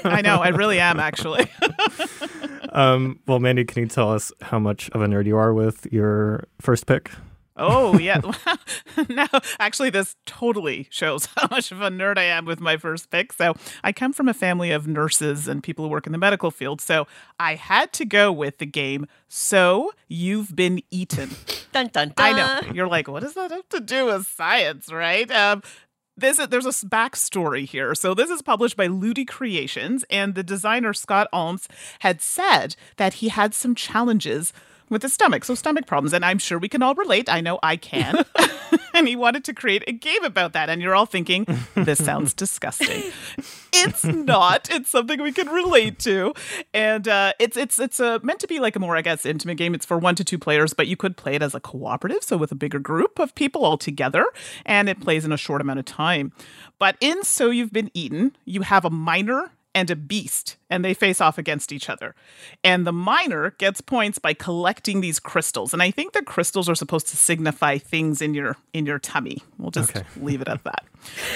I 0.09 0.21
know. 0.21 0.37
I 0.37 0.47
really 0.49 0.79
am, 0.79 1.01
actually. 1.01 1.51
um, 2.69 3.19
well, 3.27 3.39
Mandy, 3.39 3.65
can 3.65 3.83
you 3.83 3.89
tell 3.89 4.11
us 4.11 4.31
how 4.41 4.57
much 4.57 4.89
of 4.91 5.01
a 5.01 5.05
nerd 5.05 5.25
you 5.25 5.35
are 5.35 5.53
with 5.53 5.85
your 5.91 6.45
first 6.61 6.85
pick? 6.85 7.11
Oh, 7.59 7.99
yeah. 7.99 8.21
no, 9.09 9.27
actually, 9.59 9.89
this 9.89 10.15
totally 10.25 10.87
shows 10.89 11.27
how 11.37 11.47
much 11.51 11.71
of 11.71 11.81
a 11.81 11.89
nerd 11.89 12.17
I 12.17 12.23
am 12.23 12.45
with 12.45 12.61
my 12.61 12.77
first 12.77 13.09
pick. 13.11 13.33
So, 13.33 13.53
I 13.83 13.91
come 13.91 14.13
from 14.13 14.29
a 14.29 14.33
family 14.33 14.71
of 14.71 14.87
nurses 14.87 15.47
and 15.47 15.61
people 15.61 15.85
who 15.85 15.91
work 15.91 16.05
in 16.05 16.13
the 16.13 16.17
medical 16.17 16.51
field. 16.51 16.79
So, 16.79 17.05
I 17.39 17.55
had 17.55 17.91
to 17.93 18.05
go 18.05 18.31
with 18.31 18.57
the 18.59 18.65
game 18.65 19.05
So 19.27 19.91
You've 20.07 20.55
Been 20.55 20.81
Eaten. 20.89 21.31
dun, 21.73 21.87
dun, 21.93 22.13
dun. 22.13 22.13
I 22.17 22.31
know. 22.31 22.71
You're 22.73 22.87
like, 22.87 23.07
what 23.07 23.23
does 23.23 23.33
that 23.33 23.51
have 23.51 23.67
to 23.69 23.81
do 23.81 24.05
with 24.05 24.25
science, 24.25 24.91
right? 24.91 25.29
Um, 25.29 25.61
this 26.19 26.37
there's 26.47 26.65
a 26.65 26.87
backstory 26.87 27.65
here. 27.65 27.95
So 27.95 28.13
this 28.13 28.29
is 28.29 28.41
published 28.41 28.75
by 28.77 28.87
Ludi 28.87 29.25
Creations, 29.25 30.03
and 30.09 30.35
the 30.35 30.43
designer 30.43 30.93
Scott 30.93 31.27
Almes 31.33 31.67
had 31.99 32.21
said 32.21 32.75
that 32.97 33.15
he 33.15 33.29
had 33.29 33.53
some 33.53 33.75
challenges 33.75 34.53
with 34.89 35.01
his 35.01 35.13
stomach. 35.13 35.45
So 35.45 35.55
stomach 35.55 35.85
problems, 35.85 36.13
and 36.13 36.25
I'm 36.25 36.39
sure 36.39 36.59
we 36.59 36.69
can 36.69 36.81
all 36.81 36.95
relate. 36.95 37.29
I 37.29 37.41
know 37.41 37.59
I 37.63 37.77
can. 37.77 38.25
and 38.93 39.07
he 39.07 39.15
wanted 39.15 39.43
to 39.45 39.53
create 39.53 39.83
a 39.87 39.91
game 39.91 40.23
about 40.23 40.53
that. 40.53 40.69
And 40.69 40.81
you're 40.81 40.95
all 40.95 41.05
thinking, 41.05 41.45
this 41.75 42.03
sounds 42.03 42.33
disgusting. 42.35 43.11
it's 43.73 44.03
not. 44.03 44.69
It's 44.71 44.89
something 44.89 45.21
we 45.21 45.31
can 45.31 45.47
relate 45.49 45.99
to, 45.99 46.33
and 46.73 47.07
uh, 47.07 47.33
it's 47.39 47.57
it's 47.57 47.79
it's 47.79 47.99
a, 47.99 48.19
meant 48.23 48.39
to 48.39 48.47
be 48.47 48.59
like 48.59 48.75
a 48.75 48.79
more, 48.79 48.95
I 48.95 49.01
guess, 49.01 49.25
intimate 49.25 49.55
game. 49.55 49.73
It's 49.73 49.85
for 49.85 49.97
one 49.97 50.15
to 50.15 50.23
two 50.23 50.39
players, 50.39 50.73
but 50.73 50.87
you 50.87 50.95
could 50.95 51.17
play 51.17 51.35
it 51.35 51.41
as 51.41 51.55
a 51.55 51.59
cooperative, 51.59 52.23
so 52.23 52.37
with 52.37 52.51
a 52.51 52.55
bigger 52.55 52.79
group 52.79 53.19
of 53.19 53.35
people 53.35 53.65
all 53.65 53.77
together, 53.77 54.25
and 54.65 54.89
it 54.89 55.01
plays 55.01 55.25
in 55.25 55.31
a 55.31 55.37
short 55.37 55.61
amount 55.61 55.79
of 55.79 55.85
time. 55.85 56.31
But 56.77 56.95
in 57.01 57.23
So 57.23 57.49
You've 57.49 57.73
Been 57.73 57.91
Eaten, 57.93 58.35
you 58.45 58.61
have 58.61 58.85
a 58.85 58.89
miner 58.89 59.51
and 59.75 59.89
a 59.91 59.95
beast, 59.95 60.57
and 60.69 60.83
they 60.83 60.93
face 60.93 61.21
off 61.21 61.37
against 61.37 61.71
each 61.71 61.89
other. 61.89 62.15
And 62.63 62.87
the 62.87 62.91
miner 62.91 63.51
gets 63.59 63.81
points 63.81 64.17
by 64.17 64.33
collecting 64.33 65.01
these 65.01 65.19
crystals. 65.19 65.73
And 65.73 65.81
I 65.83 65.91
think 65.91 66.13
the 66.13 66.23
crystals 66.23 66.67
are 66.67 66.75
supposed 66.75 67.07
to 67.09 67.17
signify 67.17 67.77
things 67.77 68.21
in 68.21 68.33
your 68.33 68.57
in 68.73 68.85
your 68.85 68.99
tummy. 68.99 69.43
We'll 69.57 69.71
just 69.71 69.95
Okay. 69.95 70.05
leave 70.17 70.41
it 70.41 70.47
at 70.47 70.63
that. 70.63 70.85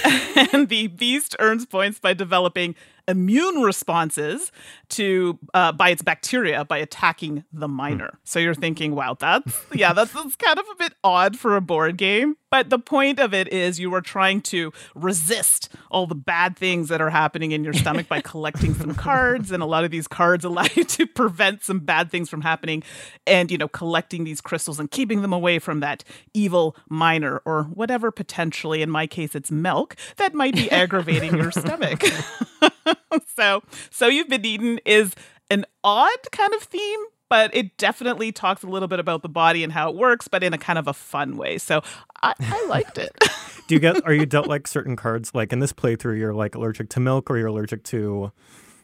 and 0.54 0.68
the 0.70 0.88
beast 0.88 1.36
earns 1.40 1.66
points 1.66 2.00
by 2.00 2.14
developing 2.14 2.76
immune 3.08 3.62
responses 3.62 4.52
to 4.90 5.38
uh, 5.54 5.72
by 5.72 5.90
its 5.90 6.02
bacteria 6.02 6.64
by 6.66 6.78
attacking 6.78 7.44
the 7.52 7.68
miner. 7.68 8.20
So 8.24 8.40
you're 8.40 8.54
thinking, 8.54 8.96
wow, 8.96 9.16
that's 9.20 9.66
yeah, 9.74 9.94
that's, 9.94 10.14
that's 10.14 10.36
kind 10.36 10.60
of 10.60 10.66
a 10.72 10.76
bit 10.76 10.94
odd 11.04 11.38
for 11.38 11.56
a 11.56 11.62
board 11.62 11.98
game. 11.98 12.38
But 12.50 12.70
the 12.70 12.78
point 12.78 13.20
of 13.20 13.34
it 13.34 13.52
is 13.52 13.80
you 13.80 13.92
are 13.96 14.02
trying 14.02 14.42
to 14.42 14.72
resist 14.94 15.70
all 15.90 16.06
the 16.06 16.14
bad 16.14 16.56
things 16.56 16.88
that 16.90 17.02
are 17.02 17.10
happening 17.10 17.52
in 17.52 17.64
your 17.64 17.74
stomach 17.74 18.08
by 18.08 18.22
collecting 18.22 18.76
some 18.76 18.94
cards, 18.96 19.52
and 19.52 19.64
a 19.64 19.66
lot 19.66 19.84
of 19.84 19.90
these 19.90 20.08
cards 20.08 20.46
allow 20.46 20.68
you 20.76 20.84
to 20.84 21.08
prevent 21.08 21.64
some 21.64 21.80
bad 21.80 22.12
things 22.12 22.30
from 22.30 22.42
happening, 22.42 22.84
and 23.26 23.50
you 23.50 23.58
know 23.58 23.68
collecting 23.68 24.24
these 24.24 24.40
crystals 24.40 24.80
and 24.80 24.92
keeping 24.92 25.24
them 25.24 25.34
away 25.34 25.58
from 25.58 25.80
that 25.80 26.04
evil 26.36 26.76
miner 26.90 27.42
or 27.44 27.64
whatever 27.64 28.12
potentially, 28.12 28.84
in 28.84 28.90
my 28.92 29.08
case, 29.08 29.34
it's 29.34 29.50
milk 29.50 29.96
that 30.18 30.36
might 30.36 30.54
be 30.54 30.70
aggravating 30.70 31.36
your 31.36 31.52
stomach. 31.52 32.04
so, 33.36 33.62
so 33.90 34.08
you've 34.08 34.30
been 34.30 34.46
eaten 34.46 34.80
is 34.86 35.14
an 35.50 35.66
odd 35.84 36.32
kind 36.32 36.54
of 36.54 36.62
theme, 36.62 37.00
but 37.30 37.56
it 37.56 37.78
definitely 37.78 38.32
talks 38.32 38.64
a 38.64 38.68
little 38.68 38.88
bit 38.88 39.00
about 39.00 39.22
the 39.22 39.30
body 39.30 39.64
and 39.64 39.74
how 39.74 39.90
it 39.90 39.96
works, 39.96 40.28
but 40.28 40.44
in 40.44 40.54
a 40.54 40.58
kind 40.58 40.80
of 40.80 40.88
a 40.88 40.94
fun 40.94 41.38
way. 41.38 41.58
So 41.58 41.82
I, 42.22 42.34
I 42.40 42.66
liked 42.68 42.98
it. 42.98 43.12
Do 43.68 43.76
you 43.76 43.80
get? 43.80 44.06
Are 44.06 44.14
you 44.14 44.26
dealt 44.26 44.48
like 44.48 44.68
certain 44.68 44.96
cards? 44.96 45.34
Like 45.34 45.54
in 45.54 45.60
this 45.60 45.72
playthrough, 45.72 46.20
you're 46.20 46.34
like 46.34 46.56
allergic 46.56 46.90
to 46.90 47.00
milk, 47.00 47.32
or 47.32 47.38
you're 47.38 47.48
allergic 47.48 47.84
to 47.86 48.32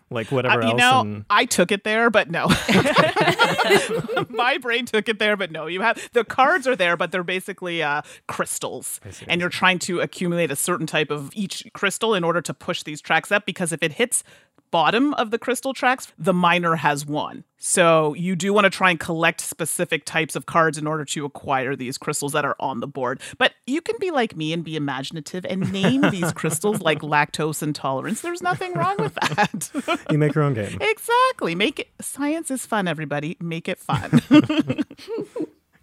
like 0.09 0.31
whatever 0.31 0.61
Uh, 0.63 0.65
you 0.65 0.71
else. 0.71 0.79
know, 0.79 1.01
and 1.01 1.25
I 1.29 1.45
took 1.45 1.71
it 1.71 1.83
there, 1.83 2.09
but 2.09 2.29
no. 2.29 2.47
My 4.29 4.57
brain 4.57 4.85
took 4.85 5.09
it 5.09 5.19
there, 5.19 5.35
but 5.37 5.51
no. 5.51 5.67
You 5.67 5.81
have 5.81 6.09
the 6.13 6.23
cards 6.23 6.67
are 6.67 6.75
there, 6.75 6.97
but 6.97 7.11
they're 7.11 7.23
basically 7.23 7.83
uh, 7.83 8.01
crystals, 8.27 8.99
and 9.27 9.39
you're 9.41 9.49
trying 9.49 9.79
to 9.79 9.99
accumulate 10.01 10.51
a 10.51 10.55
certain 10.55 10.87
type 10.87 11.11
of 11.11 11.29
each 11.33 11.65
crystal 11.73 12.13
in 12.15 12.23
order 12.23 12.41
to 12.41 12.53
push 12.53 12.83
these 12.83 13.01
tracks 13.01 13.31
up. 13.31 13.45
Because 13.45 13.71
if 13.71 13.83
it 13.83 13.93
hits 13.93 14.23
bottom 14.71 15.13
of 15.15 15.31
the 15.31 15.37
crystal 15.39 15.73
tracks, 15.73 16.11
the 16.17 16.33
miner 16.33 16.75
has 16.75 17.05
won. 17.05 17.43
So 17.57 18.13
you 18.13 18.35
do 18.35 18.53
want 18.53 18.65
to 18.65 18.69
try 18.69 18.89
and 18.89 18.99
collect 18.99 19.41
specific 19.41 20.05
types 20.05 20.35
of 20.35 20.45
cards 20.45 20.77
in 20.77 20.87
order 20.87 21.03
to 21.05 21.25
acquire 21.25 21.75
these 21.75 21.97
crystals 21.97 22.31
that 22.31 22.45
are 22.45 22.55
on 22.59 22.79
the 22.79 22.87
board. 22.87 23.19
But 23.37 23.53
you 23.67 23.81
can 23.81 23.95
be 23.99 24.11
like 24.11 24.35
me 24.37 24.53
and 24.53 24.63
be 24.63 24.75
imaginative 24.77 25.45
and 25.45 25.71
name 25.73 26.01
these 26.11 26.31
crystals 26.31 26.81
like 26.81 26.99
lactose 26.99 27.61
intolerance. 27.61 28.21
There's 28.21 28.41
nothing 28.41 28.73
wrong 28.73 28.95
with 28.99 29.15
that. 29.15 29.99
you 30.09 30.17
make 30.17 30.35
your 30.35 30.43
own 30.45 30.53
game. 30.53 30.77
Exactly. 30.89 31.55
Make 31.55 31.79
it 31.79 31.89
science 32.01 32.49
is 32.51 32.65
fun, 32.65 32.87
everybody. 32.87 33.37
Make 33.39 33.67
it 33.67 33.77
fun. 33.77 34.21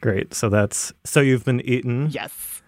Great. 0.01 0.35
So 0.35 0.49
that's 0.49 0.93
so 1.05 1.21
you've 1.21 1.45
been 1.45 1.61
eaten. 1.63 2.09
yes. 2.11 2.63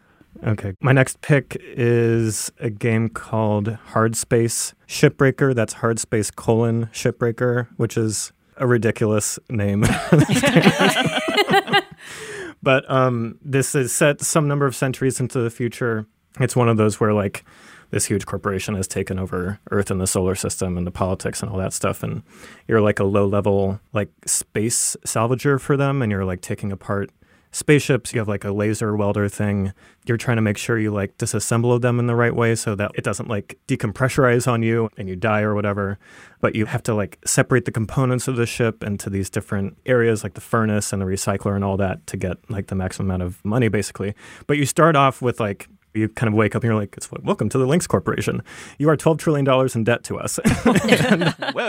Okay. 0.45 0.75
My 0.81 0.93
next 0.93 1.21
pick 1.21 1.57
is 1.61 2.53
a 2.61 2.71
game 2.71 3.09
called 3.09 3.75
Hard 3.89 4.17
Space 4.17 4.75
Shipbreaker. 4.87 5.55
That's 5.55 5.75
Hard 5.75 5.99
Space 5.99 6.31
colon 6.31 6.87
Shipbreaker, 6.87 7.69
which 7.77 7.97
is 7.97 8.33
a 8.57 8.67
ridiculous 8.67 9.39
name. 9.51 9.81
but 12.63 12.91
um, 12.91 13.39
this 13.43 13.75
is 13.75 13.93
set 13.93 14.21
some 14.21 14.49
number 14.49 14.67
of 14.67 14.77
centuries 14.77 15.21
into 15.21 15.41
the 15.41 15.51
future. 15.51 16.07
It's 16.41 16.55
one 16.55 16.69
of 16.69 16.77
those 16.77 17.01
where 17.01 17.13
like 17.13 17.45
this 17.91 18.07
huge 18.07 18.27
corporation 18.27 18.75
has 18.75 18.87
taken 18.87 19.19
over 19.19 19.61
Earth 19.71 19.91
and 19.91 20.01
the 20.01 20.07
solar 20.07 20.35
system 20.35 20.77
and 20.77 20.87
the 20.87 20.91
politics 20.91 21.43
and 21.43 21.51
all 21.51 21.59
that 21.59 21.73
stuff, 21.73 22.03
and 22.03 22.23
you're 22.67 22.83
like 22.83 22.99
a 22.99 23.05
low 23.05 23.27
level 23.27 23.81
like 23.93 24.11
space 24.27 24.97
salvager 25.07 25.61
for 25.61 25.77
them, 25.77 26.03
and 26.03 26.13
you're 26.13 26.25
like 26.25 26.43
taking 26.43 26.71
apart 26.71 27.11
spaceships. 27.51 28.13
You 28.13 28.21
have 28.21 28.29
like 28.29 28.45
a 28.45 28.53
laser 28.53 28.97
welder 28.97 29.29
thing. 29.29 29.73
You're 30.07 30.17
trying 30.17 30.37
to 30.37 30.43
make 30.43 30.59
sure 30.59 30.79
you 30.79 30.91
like 30.91 31.17
disassemble 31.19 31.81
them 31.81 31.99
in 31.99 32.07
the 32.07 32.15
right 32.15 32.35
way 32.35 32.55
so 32.55 32.75
that 32.75 32.93
it 32.95 33.05
doesn't 33.05 33.29
like 33.29 33.59
decompressurize 33.67 34.51
on 34.51 34.63
you 34.63 34.89
and 34.97 35.09
you 35.09 35.17
die 35.17 35.41
or 35.41 35.55
whatever. 35.55 35.99
But 36.41 36.55
you 36.55 36.67
have 36.67 36.83
to 36.85 36.95
like 36.95 37.19
separate 37.25 37.65
the 37.65 37.73
components 37.73 38.29
of 38.29 38.37
the 38.37 38.47
ship 38.47 38.83
into 38.83 39.11
these 39.11 39.31
different 39.31 39.77
areas 39.87 40.23
like 40.23 40.35
the 40.35 40.41
furnace 40.41 40.93
and 40.93 41.03
the 41.03 41.07
recycler 41.07 41.55
and 41.55 41.65
all 41.65 41.77
that 41.77 42.07
to 42.09 42.17
get 42.17 42.39
like 42.51 42.69
the 42.69 42.75
maximum 42.75 43.09
amount 43.09 43.23
of 43.23 43.45
money 43.45 43.69
basically. 43.69 44.15
But 44.47 44.57
you 44.59 44.67
start 44.67 44.97
off 44.97 45.21
with 45.21 45.41
like 45.41 45.69
you 45.95 46.09
kind 46.09 46.29
of 46.29 46.35
wake 46.35 46.55
up 46.55 46.63
and 46.63 46.69
you're 46.69 46.79
like, 46.79 46.95
it's 46.97 47.11
like, 47.13 47.25
welcome 47.25 47.49
to 47.49 47.59
the 47.59 47.67
Lynx 47.67 47.87
Corporation. 47.87 48.43
You 48.79 48.89
are 48.91 48.97
$12 48.97 49.19
trillion 49.19 49.69
in 49.75 49.85
debt 49.85 50.05
to 50.05 50.19
us. 50.19 50.39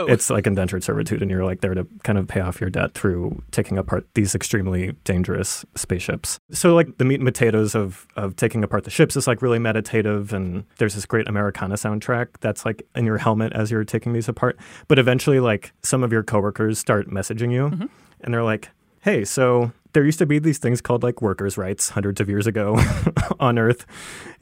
It's 0.09 0.29
like 0.29 0.47
indentured 0.47 0.83
servitude, 0.83 1.21
and 1.21 1.31
you're 1.31 1.45
like 1.45 1.61
there 1.61 1.73
to 1.73 1.87
kind 2.03 2.17
of 2.17 2.27
pay 2.27 2.41
off 2.41 2.59
your 2.59 2.69
debt 2.69 2.93
through 2.93 3.41
taking 3.51 3.77
apart 3.77 4.07
these 4.13 4.35
extremely 4.35 4.93
dangerous 5.03 5.65
spaceships. 5.75 6.39
So, 6.51 6.75
like 6.75 6.97
the 6.97 7.05
meat 7.05 7.19
and 7.19 7.25
potatoes 7.25 7.75
of 7.75 8.07
of 8.15 8.35
taking 8.35 8.63
apart 8.63 8.83
the 8.83 8.89
ships 8.89 9.15
is 9.15 9.27
like 9.27 9.41
really 9.41 9.59
meditative, 9.59 10.33
and 10.33 10.65
there's 10.77 10.95
this 10.95 11.05
great 11.05 11.27
Americana 11.27 11.75
soundtrack 11.75 12.27
that's 12.39 12.65
like 12.65 12.83
in 12.95 13.05
your 13.05 13.17
helmet 13.17 13.53
as 13.53 13.71
you're 13.71 13.83
taking 13.83 14.13
these 14.13 14.27
apart. 14.27 14.57
But 14.87 14.99
eventually, 14.99 15.39
like 15.39 15.71
some 15.83 16.03
of 16.03 16.11
your 16.11 16.23
coworkers 16.23 16.79
start 16.79 17.09
messaging 17.09 17.51
you, 17.51 17.69
mm-hmm. 17.69 17.85
and 18.21 18.33
they're 18.33 18.43
like, 18.43 18.69
"Hey, 19.01 19.25
so." 19.25 19.71
There 19.93 20.05
used 20.05 20.19
to 20.19 20.25
be 20.25 20.37
these 20.39 20.59
things 20.59 20.81
called 20.81 21.01
like 21.03 21.21
workers' 21.21 21.57
rights 21.57 21.89
hundreds 21.89 22.21
of 22.21 22.29
years 22.29 22.45
ago 22.47 22.77
on 23.39 23.57
Earth, 23.57 23.85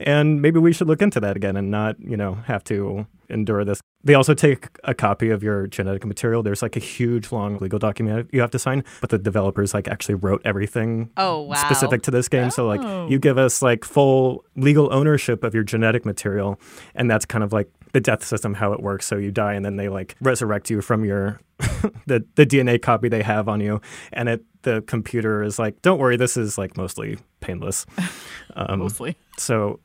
and 0.00 0.42
maybe 0.42 0.58
we 0.60 0.72
should 0.72 0.88
look 0.88 1.00
into 1.02 1.20
that 1.20 1.36
again 1.36 1.56
and 1.56 1.70
not, 1.70 1.96
you 2.00 2.16
know, 2.16 2.34
have 2.46 2.62
to 2.64 3.06
endure 3.30 3.64
this. 3.64 3.80
They 4.04 4.14
also 4.14 4.32
take 4.34 4.68
a 4.84 4.94
copy 4.94 5.30
of 5.30 5.42
your 5.42 5.66
genetic 5.66 6.04
material. 6.06 6.42
There's 6.42 6.62
like 6.62 6.76
a 6.76 6.80
huge 6.80 7.32
long 7.32 7.58
legal 7.58 7.78
document 7.78 8.28
you 8.32 8.40
have 8.40 8.50
to 8.52 8.58
sign, 8.58 8.84
but 9.00 9.10
the 9.10 9.18
developers 9.18 9.74
like 9.74 9.88
actually 9.88 10.14
wrote 10.14 10.40
everything 10.44 11.10
Oh, 11.16 11.40
wow. 11.42 11.54
specific 11.54 12.02
to 12.02 12.10
this 12.10 12.28
game. 12.28 12.50
So 12.50 12.64
Oh. 12.64 12.76
like 12.76 13.10
you 13.10 13.18
give 13.18 13.38
us 13.38 13.60
like 13.62 13.84
full 13.84 14.44
legal 14.56 14.92
ownership 14.92 15.44
of 15.44 15.54
your 15.54 15.64
genetic 15.64 16.04
material, 16.06 16.60
and 16.94 17.10
that's 17.10 17.24
kind 17.24 17.42
of 17.42 17.52
like 17.52 17.68
the 17.92 18.00
death 18.00 18.22
system 18.24 18.54
how 18.54 18.72
it 18.74 18.80
works. 18.82 19.06
So 19.06 19.16
you 19.16 19.30
die, 19.30 19.54
and 19.54 19.64
then 19.64 19.76
they 19.76 19.88
like 19.88 20.14
resurrect 20.20 20.70
you 20.70 20.80
from 20.82 21.04
your 21.04 21.40
the 22.06 22.24
the 22.36 22.46
DNA 22.46 22.80
copy 22.80 23.08
they 23.08 23.22
have 23.22 23.48
on 23.48 23.60
you, 23.60 23.80
and 24.12 24.28
it 24.28 24.44
the 24.68 24.82
computer 24.82 25.42
is 25.42 25.58
like, 25.58 25.80
don't 25.82 25.98
worry, 25.98 26.16
this 26.16 26.36
is 26.36 26.58
like 26.58 26.76
mostly 26.76 27.18
painless. 27.40 27.86
Um, 28.56 28.80
Mostly. 28.80 29.16
so, 29.36 29.78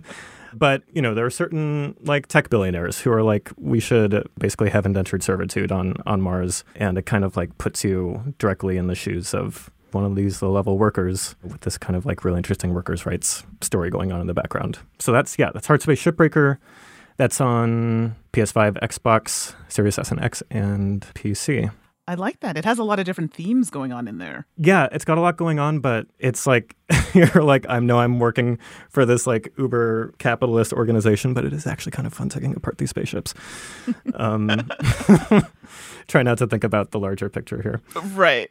but 0.52 0.82
you 0.92 1.00
know, 1.00 1.14
there 1.14 1.24
are 1.24 1.30
certain 1.30 1.94
like 2.00 2.26
tech 2.26 2.50
billionaires 2.50 2.98
who 2.98 3.12
are 3.12 3.22
like, 3.22 3.52
we 3.56 3.78
should 3.78 4.26
basically 4.36 4.70
have 4.70 4.84
indentured 4.84 5.22
servitude 5.22 5.70
on 5.70 5.94
on 6.06 6.20
Mars, 6.20 6.64
and 6.74 6.98
it 6.98 7.06
kind 7.06 7.24
of 7.24 7.36
like 7.36 7.56
puts 7.58 7.84
you 7.84 8.34
directly 8.38 8.78
in 8.78 8.88
the 8.88 8.96
shoes 8.96 9.32
of 9.32 9.70
one 9.92 10.04
of 10.04 10.16
these 10.16 10.42
low 10.42 10.50
level 10.50 10.76
workers 10.76 11.36
with 11.44 11.60
this 11.60 11.78
kind 11.78 11.94
of 11.94 12.04
like 12.04 12.24
really 12.24 12.38
interesting 12.38 12.74
workers' 12.74 13.06
rights 13.06 13.44
story 13.60 13.90
going 13.90 14.10
on 14.10 14.20
in 14.20 14.26
the 14.26 14.34
background. 14.34 14.78
So 14.98 15.12
that's 15.12 15.38
yeah, 15.38 15.50
that's 15.54 15.68
Hard 15.68 15.82
Space 15.82 16.02
Shipbreaker. 16.02 16.58
That's 17.16 17.40
on 17.40 18.16
PS5, 18.32 18.80
Xbox, 18.82 19.54
Series 19.68 19.98
S 20.00 20.10
and 20.10 20.20
X, 20.20 20.42
and 20.50 21.02
PC. 21.14 21.70
I 22.08 22.14
like 22.14 22.40
that. 22.40 22.56
It 22.56 22.64
has 22.64 22.78
a 22.78 22.84
lot 22.84 23.00
of 23.00 23.04
different 23.04 23.34
themes 23.34 23.68
going 23.68 23.92
on 23.92 24.06
in 24.06 24.18
there. 24.18 24.46
Yeah, 24.56 24.88
it's 24.92 25.04
got 25.04 25.18
a 25.18 25.20
lot 25.20 25.36
going 25.36 25.58
on, 25.58 25.80
but 25.80 26.06
it's 26.20 26.46
like 26.46 26.76
you're 27.14 27.42
like 27.42 27.66
I 27.68 27.80
know 27.80 27.98
I'm 27.98 28.20
working 28.20 28.58
for 28.90 29.04
this 29.04 29.26
like 29.26 29.52
uber 29.58 30.14
capitalist 30.18 30.72
organization, 30.72 31.34
but 31.34 31.44
it 31.44 31.52
is 31.52 31.66
actually 31.66 31.92
kind 31.92 32.06
of 32.06 32.14
fun 32.14 32.28
taking 32.28 32.54
apart 32.54 32.78
these 32.78 32.90
spaceships. 32.90 33.34
Um, 34.14 34.48
try 36.08 36.22
not 36.22 36.38
to 36.38 36.46
think 36.46 36.64
about 36.64 36.90
the 36.90 36.98
larger 36.98 37.28
picture 37.28 37.60
here. 37.60 37.80
Right. 38.14 38.50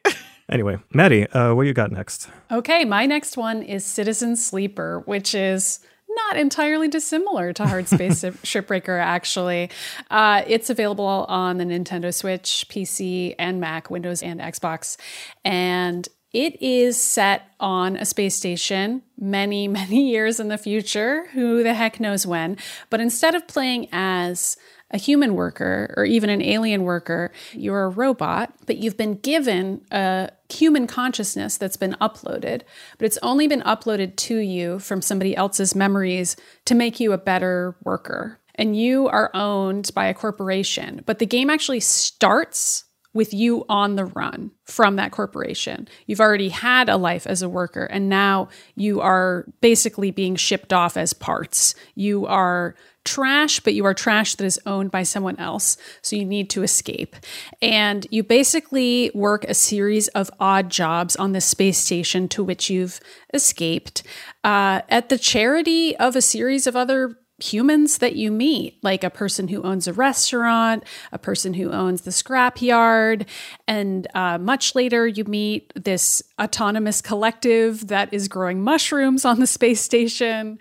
Anyway, 0.50 0.78
Maddie, 0.94 1.28
uh, 1.28 1.56
what 1.56 1.66
you 1.66 1.74
got 1.74 1.92
next? 1.92 2.30
Okay, 2.52 2.86
my 2.86 3.06
next 3.06 3.36
one 3.36 3.64
is 3.64 3.84
Citizen 3.84 4.36
Sleeper, 4.36 5.00
which 5.06 5.34
is 5.34 5.80
not 6.16 6.38
entirely 6.38 6.88
dissimilar 6.88 7.54
to 7.54 7.66
Hard 7.66 7.88
Space 7.88 8.22
Shipbreaker, 8.44 9.00
actually. 9.00 9.70
Uh, 10.10 10.44
it's 10.48 10.70
available 10.70 11.26
on 11.28 11.58
the 11.58 11.66
Nintendo 11.66 12.14
Switch, 12.14 12.66
PC, 12.70 13.36
and 13.38 13.60
Mac, 13.60 13.90
Windows, 13.90 14.24
and 14.24 14.40
Xbox. 14.40 14.98
And 15.44 16.08
it 16.36 16.62
is 16.62 17.02
set 17.02 17.50
on 17.62 17.96
a 17.96 18.04
space 18.04 18.36
station 18.36 19.04
many, 19.18 19.68
many 19.70 20.10
years 20.10 20.40
in 20.40 20.50
the 20.50 20.58
future. 20.58 21.28
Who 21.28 21.64
the 21.64 21.74
heck 21.74 22.00
knows 22.00 22.28
when? 22.28 22.58
But 22.90 23.00
instead 23.00 23.36
of 23.36 23.48
playing 23.48 23.88
as 23.92 24.58
a 24.92 24.98
human 24.98 25.36
worker 25.36 25.94
or 25.98 26.06
even 26.06 26.30
an 26.30 26.42
alien 26.42 26.84
worker. 26.84 27.32
You're 27.54 27.84
a 27.84 27.90
robot, 27.90 28.54
but 28.66 28.78
you've 28.78 28.98
been 28.98 29.16
given 29.16 29.82
a 29.92 30.30
human 30.50 30.88
consciousness 30.88 31.58
that's 31.58 31.78
been 31.78 31.96
uploaded, 32.00 32.62
but 32.98 33.06
it's 33.06 33.18
only 33.24 33.48
been 33.48 33.62
uploaded 33.62 34.16
to 34.16 34.38
you 34.38 34.80
from 34.80 35.02
somebody 35.02 35.36
else's 35.36 35.76
memories 35.76 36.36
to 36.66 36.76
make 36.76 37.00
you 37.00 37.12
a 37.14 37.18
better 37.18 37.76
worker. 37.84 38.40
And 38.56 38.78
you 38.78 39.08
are 39.08 39.32
owned 39.34 39.92
by 39.94 40.06
a 40.06 40.14
corporation, 40.14 41.02
but 41.06 41.20
the 41.20 41.26
game 41.26 41.50
actually 41.50 41.82
starts 41.82 42.86
with 43.16 43.34
you 43.34 43.66
on 43.70 43.96
the 43.96 44.06
run 44.06 44.52
from 44.66 44.98
that 44.98 45.12
corporation. 45.12 45.88
You've 46.06 46.20
already 46.20 46.50
had 46.50 46.90
a 46.90 46.98
life 46.98 47.26
as 47.26 47.42
a 47.42 47.50
worker, 47.50 47.86
and 47.86 48.10
now 48.10 48.50
you 48.76 49.00
are 49.02 49.46
basically 49.62 50.12
being 50.12 50.36
shipped 50.36 50.74
off 50.74 50.98
as 50.98 51.14
parts. 51.14 51.74
You 51.96 52.28
are 52.28 52.76
trash, 53.06 53.62
but 53.62 53.74
you 53.74 53.86
are 53.86 53.94
trash 53.94 54.36
that 54.36 54.44
is 54.44 54.60
owned 54.66 54.92
by 54.92 55.04
someone 55.04 55.40
else. 55.40 55.78
So 56.02 56.16
you 56.18 56.26
need 56.26 56.50
to 56.50 56.64
escape. 56.64 57.16
And 57.62 58.06
you 58.12 58.22
basically 58.22 59.12
work 59.14 59.46
a 59.46 59.54
series 59.54 60.10
of 60.10 60.30
odd 60.40 60.70
jobs 60.70 61.16
on 61.16 61.32
the 61.32 61.42
space 61.42 61.78
station 61.78 62.28
to 62.30 62.44
which 62.44 62.70
you've 62.70 63.00
escaped 63.34 64.04
uh, 64.44 64.82
at 64.90 65.10
the 65.10 65.18
charity 65.18 65.96
of 65.96 66.16
a 66.16 66.22
series 66.22 66.68
of 66.68 66.76
other 66.76 67.18
humans 67.38 67.98
that 67.98 68.16
you 68.16 68.32
meet, 68.32 68.82
like 68.82 69.04
a 69.04 69.10
person 69.10 69.50
who 69.50 69.62
owns 69.64 69.88
a 69.88 69.94
restaurant, 69.94 70.84
a 71.12 71.20
person 71.20 71.54
who 71.54 71.72
owns 71.72 72.02
the 72.02 72.12
scrapyard, 72.12 73.28
and 73.68 74.08
uh, 74.16 74.38
much 74.38 74.74
later 74.74 75.06
you 75.06 75.26
meet 75.26 75.74
this 75.76 76.24
autonomous 76.42 77.02
collective 77.02 77.88
that 77.88 78.14
is 78.14 78.30
growing 78.30 78.64
mushrooms 78.64 79.26
on 79.26 79.40
the 79.40 79.48
space 79.48 79.82
station, 79.82 80.58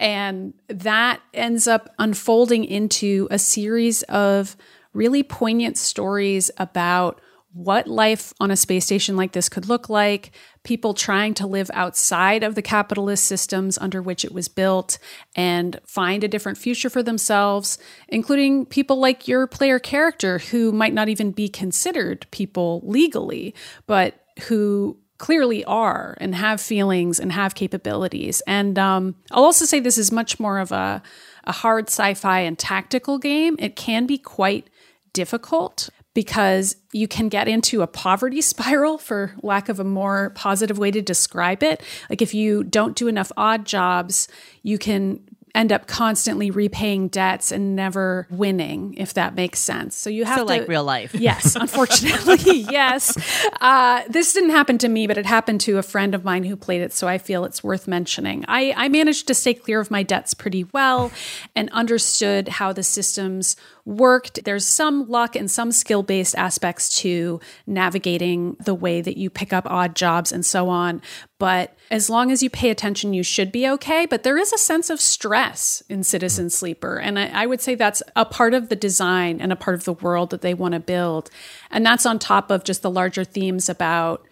and 0.00 0.52
that 0.68 1.20
ends 1.32 1.68
up 1.68 1.94
unfolding 1.98 2.64
into 2.64 3.28
a 3.30 3.38
series 3.38 4.02
of 4.04 4.56
really 4.92 5.22
poignant 5.22 5.78
stories 5.78 6.50
about 6.58 7.20
what 7.56 7.86
life 7.86 8.34
on 8.38 8.50
a 8.50 8.56
space 8.56 8.84
station 8.84 9.16
like 9.16 9.32
this 9.32 9.48
could 9.48 9.66
look 9.66 9.88
like, 9.88 10.30
people 10.62 10.92
trying 10.92 11.32
to 11.32 11.46
live 11.46 11.70
outside 11.72 12.42
of 12.42 12.54
the 12.54 12.60
capitalist 12.60 13.24
systems 13.24 13.78
under 13.78 14.02
which 14.02 14.26
it 14.26 14.32
was 14.32 14.46
built 14.46 14.98
and 15.34 15.80
find 15.86 16.22
a 16.22 16.28
different 16.28 16.58
future 16.58 16.90
for 16.90 17.02
themselves, 17.02 17.78
including 18.08 18.66
people 18.66 18.98
like 18.98 19.26
your 19.26 19.46
player 19.46 19.78
character 19.78 20.38
who 20.38 20.70
might 20.70 20.92
not 20.92 21.08
even 21.08 21.30
be 21.30 21.48
considered 21.48 22.26
people 22.30 22.82
legally, 22.84 23.54
but 23.86 24.22
who 24.48 24.98
clearly 25.16 25.64
are 25.64 26.14
and 26.20 26.34
have 26.34 26.60
feelings 26.60 27.18
and 27.18 27.32
have 27.32 27.54
capabilities. 27.54 28.42
And 28.46 28.78
um, 28.78 29.14
I'll 29.30 29.44
also 29.44 29.64
say 29.64 29.80
this 29.80 29.96
is 29.96 30.12
much 30.12 30.38
more 30.38 30.58
of 30.58 30.72
a, 30.72 31.02
a 31.44 31.52
hard 31.52 31.88
sci 31.88 32.12
fi 32.12 32.40
and 32.40 32.58
tactical 32.58 33.16
game. 33.16 33.56
It 33.58 33.76
can 33.76 34.04
be 34.04 34.18
quite 34.18 34.68
difficult 35.14 35.88
because 36.16 36.76
you 36.92 37.06
can 37.06 37.28
get 37.28 37.46
into 37.46 37.82
a 37.82 37.86
poverty 37.86 38.40
spiral, 38.52 38.96
for 38.96 39.34
lack 39.42 39.68
of 39.68 39.78
a 39.78 39.84
more 39.84 40.30
positive 40.30 40.78
way 40.78 40.90
to 40.90 41.02
describe 41.02 41.62
it. 41.62 41.82
Like 42.08 42.22
if 42.22 42.32
you 42.32 42.64
don't 42.64 42.96
do 42.96 43.06
enough 43.06 43.30
odd 43.36 43.66
jobs, 43.66 44.26
you 44.62 44.78
can 44.78 45.20
end 45.56 45.72
up 45.72 45.86
constantly 45.86 46.50
repaying 46.50 47.08
debts 47.08 47.50
and 47.50 47.74
never 47.74 48.26
winning, 48.30 48.94
if 48.98 49.14
that 49.14 49.34
makes 49.34 49.58
sense. 49.58 49.96
So 49.96 50.10
you 50.10 50.24
have 50.26 50.38
so 50.38 50.44
to 50.44 50.48
like 50.48 50.68
real 50.68 50.84
life. 50.84 51.14
Yes, 51.14 51.56
unfortunately, 51.60 52.60
yes. 52.70 53.16
Uh, 53.60 54.02
this 54.08 54.34
didn't 54.34 54.50
happen 54.50 54.76
to 54.78 54.88
me, 54.88 55.06
but 55.06 55.16
it 55.16 55.24
happened 55.24 55.62
to 55.62 55.78
a 55.78 55.82
friend 55.82 56.14
of 56.14 56.24
mine 56.24 56.44
who 56.44 56.56
played 56.56 56.82
it, 56.82 56.92
so 56.92 57.08
I 57.08 57.18
feel 57.18 57.44
it's 57.44 57.64
worth 57.64 57.88
mentioning. 57.88 58.44
I, 58.46 58.74
I 58.76 58.88
managed 58.88 59.26
to 59.28 59.34
stay 59.34 59.54
clear 59.54 59.80
of 59.80 59.90
my 59.90 60.02
debts 60.02 60.34
pretty 60.34 60.64
well 60.72 61.10
and 61.54 61.70
understood 61.70 62.48
how 62.48 62.72
the 62.72 62.82
systems 62.82 63.56
worked. 63.86 64.44
There's 64.44 64.66
some 64.66 65.08
luck 65.08 65.36
and 65.36 65.50
some 65.50 65.72
skill 65.72 66.02
based 66.02 66.34
aspects 66.36 67.00
to 67.00 67.40
navigating 67.66 68.56
the 68.60 68.74
way 68.74 69.00
that 69.00 69.16
you 69.16 69.30
pick 69.30 69.52
up 69.52 69.64
odd 69.70 69.94
jobs 69.94 70.32
and 70.32 70.44
so 70.44 70.68
on. 70.68 71.00
But 71.38 71.76
as 71.90 72.08
long 72.08 72.30
as 72.30 72.42
you 72.42 72.48
pay 72.48 72.70
attention, 72.70 73.12
you 73.12 73.22
should 73.22 73.52
be 73.52 73.68
okay. 73.68 74.06
But 74.06 74.22
there 74.22 74.38
is 74.38 74.52
a 74.52 74.58
sense 74.58 74.88
of 74.88 75.00
stress 75.00 75.82
in 75.88 76.02
Citizen 76.02 76.46
mm-hmm. 76.46 76.50
Sleeper. 76.50 76.98
And 76.98 77.18
I, 77.18 77.26
I 77.28 77.46
would 77.46 77.60
say 77.60 77.74
that's 77.74 78.02
a 78.14 78.24
part 78.24 78.54
of 78.54 78.70
the 78.70 78.76
design 78.76 79.40
and 79.40 79.52
a 79.52 79.56
part 79.56 79.74
of 79.74 79.84
the 79.84 79.92
world 79.92 80.30
that 80.30 80.40
they 80.40 80.54
want 80.54 80.72
to 80.72 80.80
build. 80.80 81.30
And 81.70 81.84
that's 81.84 82.06
on 82.06 82.18
top 82.18 82.50
of 82.50 82.64
just 82.64 82.82
the 82.82 82.90
larger 82.90 83.24
themes 83.24 83.68
about 83.68 84.26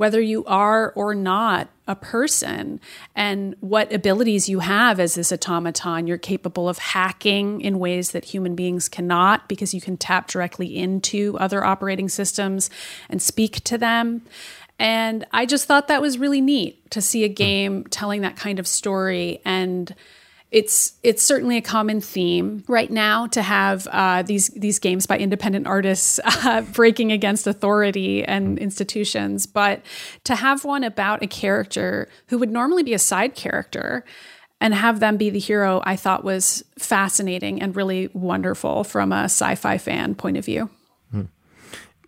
whether 0.00 0.20
you 0.20 0.42
are 0.46 0.92
or 0.92 1.14
not 1.14 1.68
a 1.86 1.94
person 1.94 2.80
and 3.14 3.54
what 3.60 3.92
abilities 3.92 4.48
you 4.48 4.60
have 4.60 4.98
as 4.98 5.14
this 5.14 5.30
automaton. 5.30 6.06
You're 6.06 6.16
capable 6.16 6.70
of 6.70 6.78
hacking 6.78 7.60
in 7.60 7.78
ways 7.78 8.12
that 8.12 8.24
human 8.24 8.54
beings 8.54 8.88
cannot 8.88 9.46
because 9.46 9.74
you 9.74 9.80
can 9.82 9.98
tap 9.98 10.26
directly 10.26 10.74
into 10.74 11.36
other 11.38 11.62
operating 11.62 12.08
systems 12.08 12.70
and 13.10 13.20
speak 13.20 13.62
to 13.64 13.76
them. 13.76 14.22
And 14.80 15.26
I 15.30 15.44
just 15.44 15.66
thought 15.66 15.88
that 15.88 16.00
was 16.00 16.18
really 16.18 16.40
neat 16.40 16.90
to 16.90 17.02
see 17.02 17.22
a 17.22 17.28
game 17.28 17.84
telling 17.84 18.22
that 18.22 18.36
kind 18.36 18.58
of 18.58 18.66
story 18.66 19.40
and 19.44 19.94
it's 20.50 20.94
it's 21.04 21.22
certainly 21.22 21.56
a 21.56 21.62
common 21.62 22.00
theme 22.00 22.64
right 22.66 22.90
now 22.90 23.28
to 23.28 23.40
have 23.40 23.86
uh, 23.92 24.22
these 24.22 24.48
these 24.48 24.80
games 24.80 25.06
by 25.06 25.16
independent 25.16 25.66
artists 25.66 26.18
uh, 26.24 26.62
breaking 26.72 27.12
against 27.12 27.46
authority 27.46 28.24
and 28.24 28.58
institutions, 28.58 29.46
but 29.46 29.82
to 30.24 30.34
have 30.34 30.64
one 30.64 30.82
about 30.82 31.22
a 31.22 31.28
character 31.28 32.08
who 32.26 32.38
would 32.38 32.50
normally 32.50 32.82
be 32.82 32.94
a 32.94 32.98
side 32.98 33.36
character 33.36 34.04
and 34.60 34.74
have 34.74 34.98
them 34.98 35.16
be 35.16 35.30
the 35.30 35.38
hero, 35.38 35.80
I 35.84 35.94
thought 35.94 36.24
was 36.24 36.64
fascinating 36.78 37.62
and 37.62 37.76
really 37.76 38.10
wonderful 38.12 38.82
from 38.82 39.12
a 39.12 39.24
sci-fi 39.24 39.78
fan 39.78 40.16
point 40.16 40.36
of 40.36 40.44
view. 40.44 40.68
Hmm. 41.12 41.26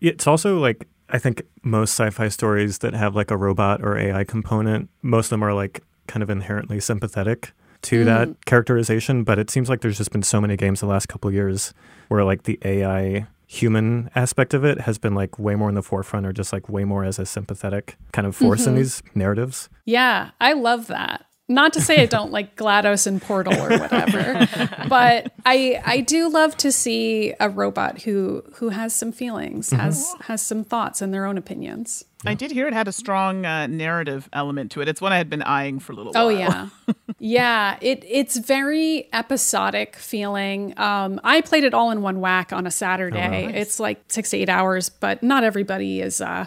It's 0.00 0.26
also 0.26 0.58
like 0.58 0.86
I 1.12 1.18
think 1.18 1.42
most 1.62 1.90
sci-fi 1.90 2.28
stories 2.28 2.78
that 2.78 2.94
have 2.94 3.14
like 3.14 3.30
a 3.30 3.36
robot 3.36 3.84
or 3.84 3.98
AI 3.98 4.24
component, 4.24 4.88
most 5.02 5.26
of 5.26 5.30
them 5.30 5.44
are 5.44 5.52
like 5.52 5.82
kind 6.08 6.22
of 6.22 6.30
inherently 6.30 6.80
sympathetic 6.80 7.52
to 7.82 8.02
mm. 8.02 8.04
that 8.06 8.44
characterization, 8.46 9.22
but 9.22 9.38
it 9.38 9.50
seems 9.50 9.68
like 9.68 9.82
there's 9.82 9.98
just 9.98 10.10
been 10.10 10.22
so 10.22 10.40
many 10.40 10.56
games 10.56 10.80
the 10.80 10.86
last 10.86 11.08
couple 11.08 11.30
years 11.30 11.74
where 12.08 12.24
like 12.24 12.44
the 12.44 12.58
AI 12.64 13.26
human 13.46 14.10
aspect 14.14 14.54
of 14.54 14.64
it 14.64 14.80
has 14.80 14.96
been 14.96 15.14
like 15.14 15.38
way 15.38 15.54
more 15.54 15.68
in 15.68 15.74
the 15.74 15.82
forefront 15.82 16.24
or 16.24 16.32
just 16.32 16.52
like 16.52 16.70
way 16.70 16.84
more 16.84 17.04
as 17.04 17.18
a 17.18 17.26
sympathetic 17.26 17.96
kind 18.12 18.26
of 18.26 18.34
force 18.34 18.62
mm-hmm. 18.62 18.70
in 18.70 18.76
these 18.76 19.02
narratives. 19.14 19.68
Yeah, 19.84 20.30
I 20.40 20.54
love 20.54 20.86
that. 20.86 21.26
Not 21.52 21.74
to 21.74 21.80
say 21.80 22.02
I 22.02 22.06
don't 22.06 22.32
like 22.32 22.56
GLaDOS 22.56 23.06
and 23.06 23.20
Portal 23.20 23.54
or 23.54 23.78
whatever, 23.78 24.48
but 24.88 25.32
I 25.44 25.80
I 25.84 26.00
do 26.00 26.28
love 26.28 26.56
to 26.58 26.72
see 26.72 27.34
a 27.38 27.48
robot 27.48 28.02
who 28.02 28.42
who 28.54 28.70
has 28.70 28.94
some 28.94 29.12
feelings, 29.12 29.70
mm-hmm. 29.70 29.80
has 29.80 30.14
has 30.22 30.42
some 30.42 30.64
thoughts 30.64 31.02
and 31.02 31.12
their 31.12 31.26
own 31.26 31.36
opinions. 31.36 32.04
I 32.24 32.34
did 32.34 32.52
hear 32.52 32.68
it 32.68 32.72
had 32.72 32.86
a 32.86 32.92
strong 32.92 33.44
uh, 33.44 33.66
narrative 33.66 34.28
element 34.32 34.70
to 34.72 34.80
it. 34.80 34.88
It's 34.88 35.00
one 35.00 35.12
I 35.12 35.16
had 35.16 35.28
been 35.28 35.42
eyeing 35.42 35.80
for 35.80 35.92
a 35.92 35.96
little 35.96 36.12
oh, 36.14 36.26
while. 36.26 36.34
Oh 36.34 36.38
yeah, 36.38 36.68
yeah. 37.18 37.78
It 37.80 38.04
it's 38.08 38.36
very 38.36 39.08
episodic 39.12 39.96
feeling. 39.96 40.78
Um, 40.78 41.20
I 41.24 41.40
played 41.40 41.64
it 41.64 41.74
all 41.74 41.90
in 41.90 42.00
one 42.02 42.20
whack 42.20 42.52
on 42.52 42.66
a 42.66 42.70
Saturday. 42.70 43.46
Oh, 43.46 43.46
nice. 43.46 43.54
It's 43.54 43.80
like 43.80 44.04
six 44.08 44.30
to 44.30 44.36
eight 44.38 44.48
hours, 44.48 44.88
but 44.88 45.22
not 45.22 45.44
everybody 45.44 46.00
is. 46.00 46.20
Uh, 46.20 46.46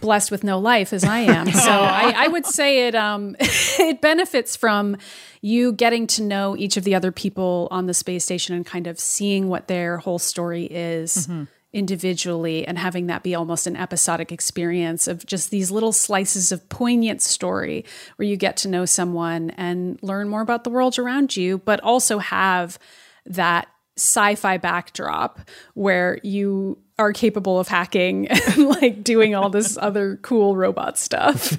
blessed 0.00 0.30
with 0.30 0.44
no 0.44 0.58
life 0.58 0.92
as 0.92 1.04
I 1.04 1.20
am. 1.20 1.50
So 1.50 1.70
I, 1.70 2.14
I, 2.16 2.28
would 2.28 2.46
say 2.46 2.88
it 2.88 2.94
um, 2.94 3.36
it 3.40 4.00
benefits 4.00 4.56
from 4.56 4.96
you 5.40 5.72
getting 5.72 6.06
to 6.08 6.22
know 6.22 6.56
each 6.56 6.76
of 6.76 6.84
the 6.84 6.94
other 6.94 7.12
people 7.12 7.68
on 7.70 7.86
the 7.86 7.94
space 7.94 8.24
station 8.24 8.54
and 8.54 8.64
kind 8.64 8.86
of 8.86 8.98
seeing 8.98 9.48
what 9.48 9.68
their 9.68 9.98
whole 9.98 10.18
story 10.18 10.64
is. 10.64 11.26
Mm-hmm 11.26 11.44
individually 11.72 12.66
and 12.66 12.78
having 12.78 13.08
that 13.08 13.22
be 13.22 13.34
almost 13.34 13.66
an 13.66 13.76
episodic 13.76 14.32
experience 14.32 15.06
of 15.06 15.26
just 15.26 15.50
these 15.50 15.70
little 15.70 15.92
slices 15.92 16.50
of 16.50 16.66
poignant 16.68 17.20
story 17.20 17.84
where 18.16 18.26
you 18.26 18.36
get 18.36 18.56
to 18.56 18.68
know 18.68 18.86
someone 18.86 19.50
and 19.50 19.98
learn 20.02 20.28
more 20.28 20.40
about 20.40 20.64
the 20.64 20.70
world 20.70 20.98
around 20.98 21.36
you, 21.36 21.58
but 21.58 21.78
also 21.80 22.18
have 22.18 22.78
that 23.26 23.68
sci 23.96 24.34
fi 24.36 24.56
backdrop 24.56 25.40
where 25.74 26.18
you 26.22 26.78
are 26.98 27.12
capable 27.12 27.58
of 27.58 27.68
hacking 27.68 28.28
and 28.28 28.68
like 28.68 29.02
doing 29.04 29.34
all 29.34 29.50
this 29.50 29.76
other 29.80 30.16
cool 30.22 30.56
robot 30.56 30.98
stuff. 30.98 31.56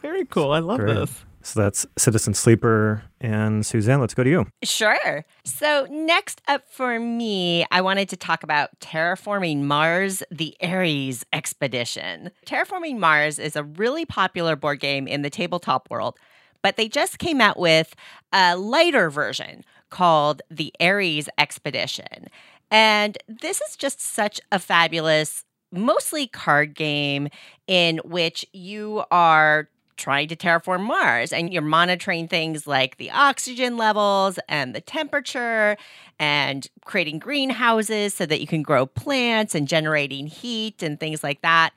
Very 0.00 0.24
cool. 0.26 0.52
I 0.52 0.58
love 0.58 0.80
Great. 0.80 0.94
this. 0.94 1.24
So 1.44 1.60
that's 1.60 1.86
Citizen 1.98 2.34
Sleeper. 2.34 3.02
And 3.20 3.66
Suzanne, 3.66 4.00
let's 4.00 4.14
go 4.14 4.22
to 4.22 4.30
you. 4.30 4.46
Sure. 4.62 5.24
So, 5.44 5.86
next 5.90 6.40
up 6.48 6.68
for 6.68 6.98
me, 7.00 7.66
I 7.70 7.80
wanted 7.80 8.08
to 8.10 8.16
talk 8.16 8.42
about 8.42 8.78
Terraforming 8.80 9.62
Mars, 9.62 10.22
the 10.30 10.56
Ares 10.62 11.24
Expedition. 11.32 12.30
Terraforming 12.46 12.98
Mars 12.98 13.38
is 13.38 13.56
a 13.56 13.64
really 13.64 14.04
popular 14.04 14.56
board 14.56 14.80
game 14.80 15.08
in 15.08 15.22
the 15.22 15.30
tabletop 15.30 15.90
world, 15.90 16.16
but 16.62 16.76
they 16.76 16.88
just 16.88 17.18
came 17.18 17.40
out 17.40 17.58
with 17.58 17.94
a 18.32 18.56
lighter 18.56 19.10
version 19.10 19.64
called 19.90 20.42
the 20.50 20.72
Ares 20.80 21.28
Expedition. 21.38 22.28
And 22.72 23.18
this 23.28 23.60
is 23.60 23.76
just 23.76 24.00
such 24.00 24.40
a 24.50 24.58
fabulous, 24.58 25.44
mostly 25.70 26.26
card 26.26 26.74
game 26.74 27.28
in 27.66 27.98
which 27.98 28.46
you 28.54 29.04
are 29.10 29.68
trying 29.98 30.26
to 30.26 30.34
terraform 30.34 30.80
Mars 30.84 31.34
and 31.34 31.52
you're 31.52 31.60
monitoring 31.60 32.26
things 32.26 32.66
like 32.66 32.96
the 32.96 33.10
oxygen 33.10 33.76
levels 33.76 34.38
and 34.48 34.74
the 34.74 34.80
temperature 34.80 35.76
and 36.18 36.66
creating 36.86 37.18
greenhouses 37.18 38.14
so 38.14 38.24
that 38.24 38.40
you 38.40 38.46
can 38.46 38.62
grow 38.62 38.86
plants 38.86 39.54
and 39.54 39.68
generating 39.68 40.26
heat 40.26 40.82
and 40.82 40.98
things 40.98 41.22
like 41.22 41.42
that. 41.42 41.72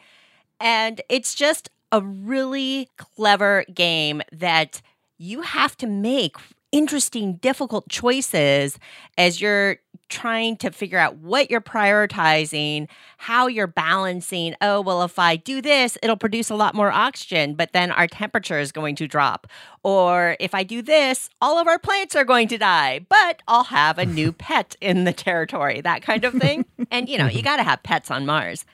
And 0.62 1.01
it's 1.10 1.36
just 1.36 1.69
a 1.91 2.01
really 2.01 2.89
clever 2.97 3.65
game 3.73 4.21
that 4.31 4.81
you 5.17 5.41
have 5.41 5.75
to 5.77 5.88
make 5.88 6.38
interesting, 6.71 7.36
difficult 7.36 7.88
choices 7.89 8.79
as 9.17 9.39
you're 9.39 9.77
trying 10.10 10.58
to 10.58 10.72
figure 10.72 10.98
out 10.98 11.18
what 11.18 11.50
you're 11.50 11.62
prioritizing, 11.62 12.88
how 13.18 13.48
you're 13.48 13.68
balancing. 13.68 14.56
Oh, 14.62 14.82
well, 14.82 15.04
if 15.04 15.18
I 15.18 15.36
do 15.36 15.62
this, 15.62 15.98
it'll 16.04 16.18
produce 16.18 16.50
a 16.50 16.56
lot 16.56 16.76
more 16.76 16.91
oxygen, 16.91 17.56
but 17.56 17.74
then 17.74 17.91
our 17.91 18.08
temperature 18.08 18.60
is 18.60 18.72
going 18.72 18.96
to 18.98 19.08
drop. 19.08 19.48
Or 19.84 20.38
if 20.39 20.54
I 20.54 20.63
do 20.63 20.82
this, 20.82 21.30
all 21.41 21.58
of 21.58 21.68
our 21.68 21.80
plants 21.80 22.15
are 22.15 22.26
going 22.26 22.48
to 22.50 22.58
die, 22.58 23.06
but 23.10 23.41
I'll 23.48 23.65
have 23.65 23.98
a 23.98 24.06
new 24.06 24.32
pet 24.46 24.76
in 24.82 25.06
the 25.06 25.13
territory, 25.13 25.82
that 25.82 26.02
kind 26.02 26.24
of 26.24 26.34
thing. 26.34 26.65
and, 26.91 27.10
you 27.10 27.18
know, 27.18 27.26
you 27.26 27.39
mm-hmm. 27.39 27.46
got 27.46 27.58
to 27.58 27.63
have 27.63 27.84
pets 27.84 28.12
on 28.12 28.26
Mars. 28.26 28.65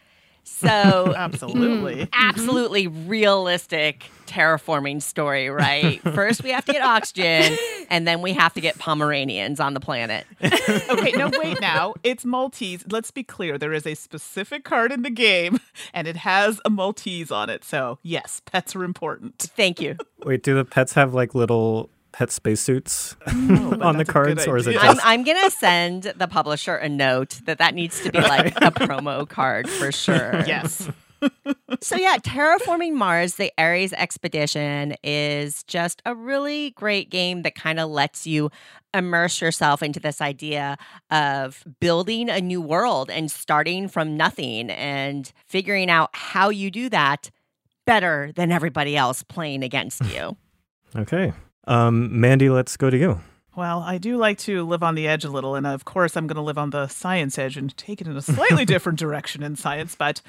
So, 0.44 0.68
mm, 0.68 1.16
Absolutely. 1.16 1.96
Mm, 1.96 2.02
mm-hmm. 2.02 2.30
absolutely 2.30 2.88
realistic 2.88 4.10
terraforming 4.28 5.02
story, 5.02 5.50
right? 5.50 6.02
First, 6.14 6.44
we 6.44 6.52
have 6.52 6.66
to 6.66 6.74
get 6.74 6.82
oxygen, 6.82 7.58
and 7.90 8.08
then 8.08 8.22
we 8.22 8.34
have 8.34 8.54
to 8.54 8.62
get 8.62 8.78
Pomeranians 8.80 9.60
on 9.60 9.74
the 9.74 9.80
planet. 9.80 10.26
okay, 10.44 11.12
no, 11.12 11.30
wait 11.34 11.60
now. 11.60 11.94
It's 12.04 12.24
Maltese. 12.24 12.86
Let's 12.90 13.12
be 13.12 13.24
clear. 13.24 13.58
There 13.58 13.74
is 13.74 13.86
a 13.86 13.96
specific 13.96 14.64
card 14.64 14.92
in 14.92 15.02
the 15.02 15.10
game, 15.10 15.60
and 15.94 16.08
it 16.08 16.18
has 16.18 16.62
a 16.64 16.70
Maltese 16.70 17.32
on 17.32 17.50
it. 17.50 17.64
So, 17.64 18.00
yes, 18.04 18.42
pets 18.46 18.76
are 18.76 18.84
important. 18.84 19.38
Thank 19.56 19.82
you. 19.82 19.98
Wait, 20.24 20.44
do 20.44 20.56
the 20.56 20.66
pets 20.66 20.94
have 20.94 21.14
like 21.14 21.36
little 21.36 21.90
pet 22.12 22.32
spacesuits 22.32 23.16
oh, 23.28 23.70
but 23.72 23.82
on 23.82 23.98
the 23.98 24.04
that's 24.04 24.10
a 24.10 24.14
good 24.14 24.14
cards, 24.14 24.48
or 24.48 24.58
is 24.58 24.68
it 24.68 24.78
idea. 24.78 24.90
I'm. 24.90 25.00
I'm 25.04 25.24
going 25.24 25.42
to 25.44 25.52
send 25.52 26.04
the 26.04 26.28
publisher 26.28 26.76
a 26.76 26.90
note 26.90 27.40
that 27.46 27.58
that 27.60 27.74
needs 27.74 28.02
to 28.02 28.12
be 28.12 28.20
like 28.22 28.56
a 28.58 28.72
promo 28.72 29.28
card 29.28 29.70
for 29.70 29.92
sure. 29.92 30.44
Yes. 30.52 30.90
So, 31.82 31.96
yeah, 31.96 32.18
Terraforming 32.18 32.94
Mars, 32.94 33.36
the 33.36 33.54
Ares 33.58 33.94
Expedition, 33.94 34.96
is 35.04 35.64
just 35.64 36.02
a 36.04 36.16
really 36.16 36.72
great 36.72 37.12
game 37.12 37.44
that 37.44 37.54
kind 37.54 37.80
of 37.80 37.90
lets 37.90 38.26
you 38.26 38.50
immerse 38.94 39.40
yourself 39.40 39.84
into 39.84 40.00
this 40.00 40.20
idea 40.20 40.78
of 41.12 41.64
building 41.80 42.30
a 42.30 42.42
new 42.42 42.60
world 42.60 43.12
and 43.12 43.30
starting 43.32 43.88
from 43.88 44.18
nothing 44.18 44.72
and 44.72 45.32
figuring 45.48 45.90
out 45.92 46.10
how 46.14 46.50
you 46.50 46.72
do 46.72 46.90
that 46.90 47.30
better 47.86 48.32
than 48.36 48.52
everybody 48.52 48.98
else 48.98 49.24
playing 49.24 49.64
against 49.64 50.04
you. 50.06 50.36
Okay. 50.96 51.34
Um, 51.66 52.20
Mandy, 52.20 52.50
let's 52.50 52.78
go 52.78 52.90
to 52.90 52.98
you. 52.98 53.22
Well, 53.56 53.82
I 53.82 53.98
do 53.98 54.18
like 54.18 54.38
to 54.40 54.64
live 54.64 54.82
on 54.82 54.96
the 54.96 55.08
edge 55.08 55.26
a 55.26 55.30
little, 55.30 55.56
and 55.56 55.68
of 55.68 55.84
course, 55.84 56.16
I'm 56.16 56.26
going 56.26 56.38
to 56.38 56.42
live 56.42 56.58
on 56.58 56.70
the 56.70 56.88
science 56.88 57.38
edge 57.38 57.58
and 57.58 57.76
take 57.76 58.00
it 58.00 58.08
in 58.08 58.16
a 58.16 58.22
slightly 58.22 58.66
different 58.74 58.98
direction 58.98 59.44
in 59.44 59.56
science. 59.58 59.94
But 59.96 60.22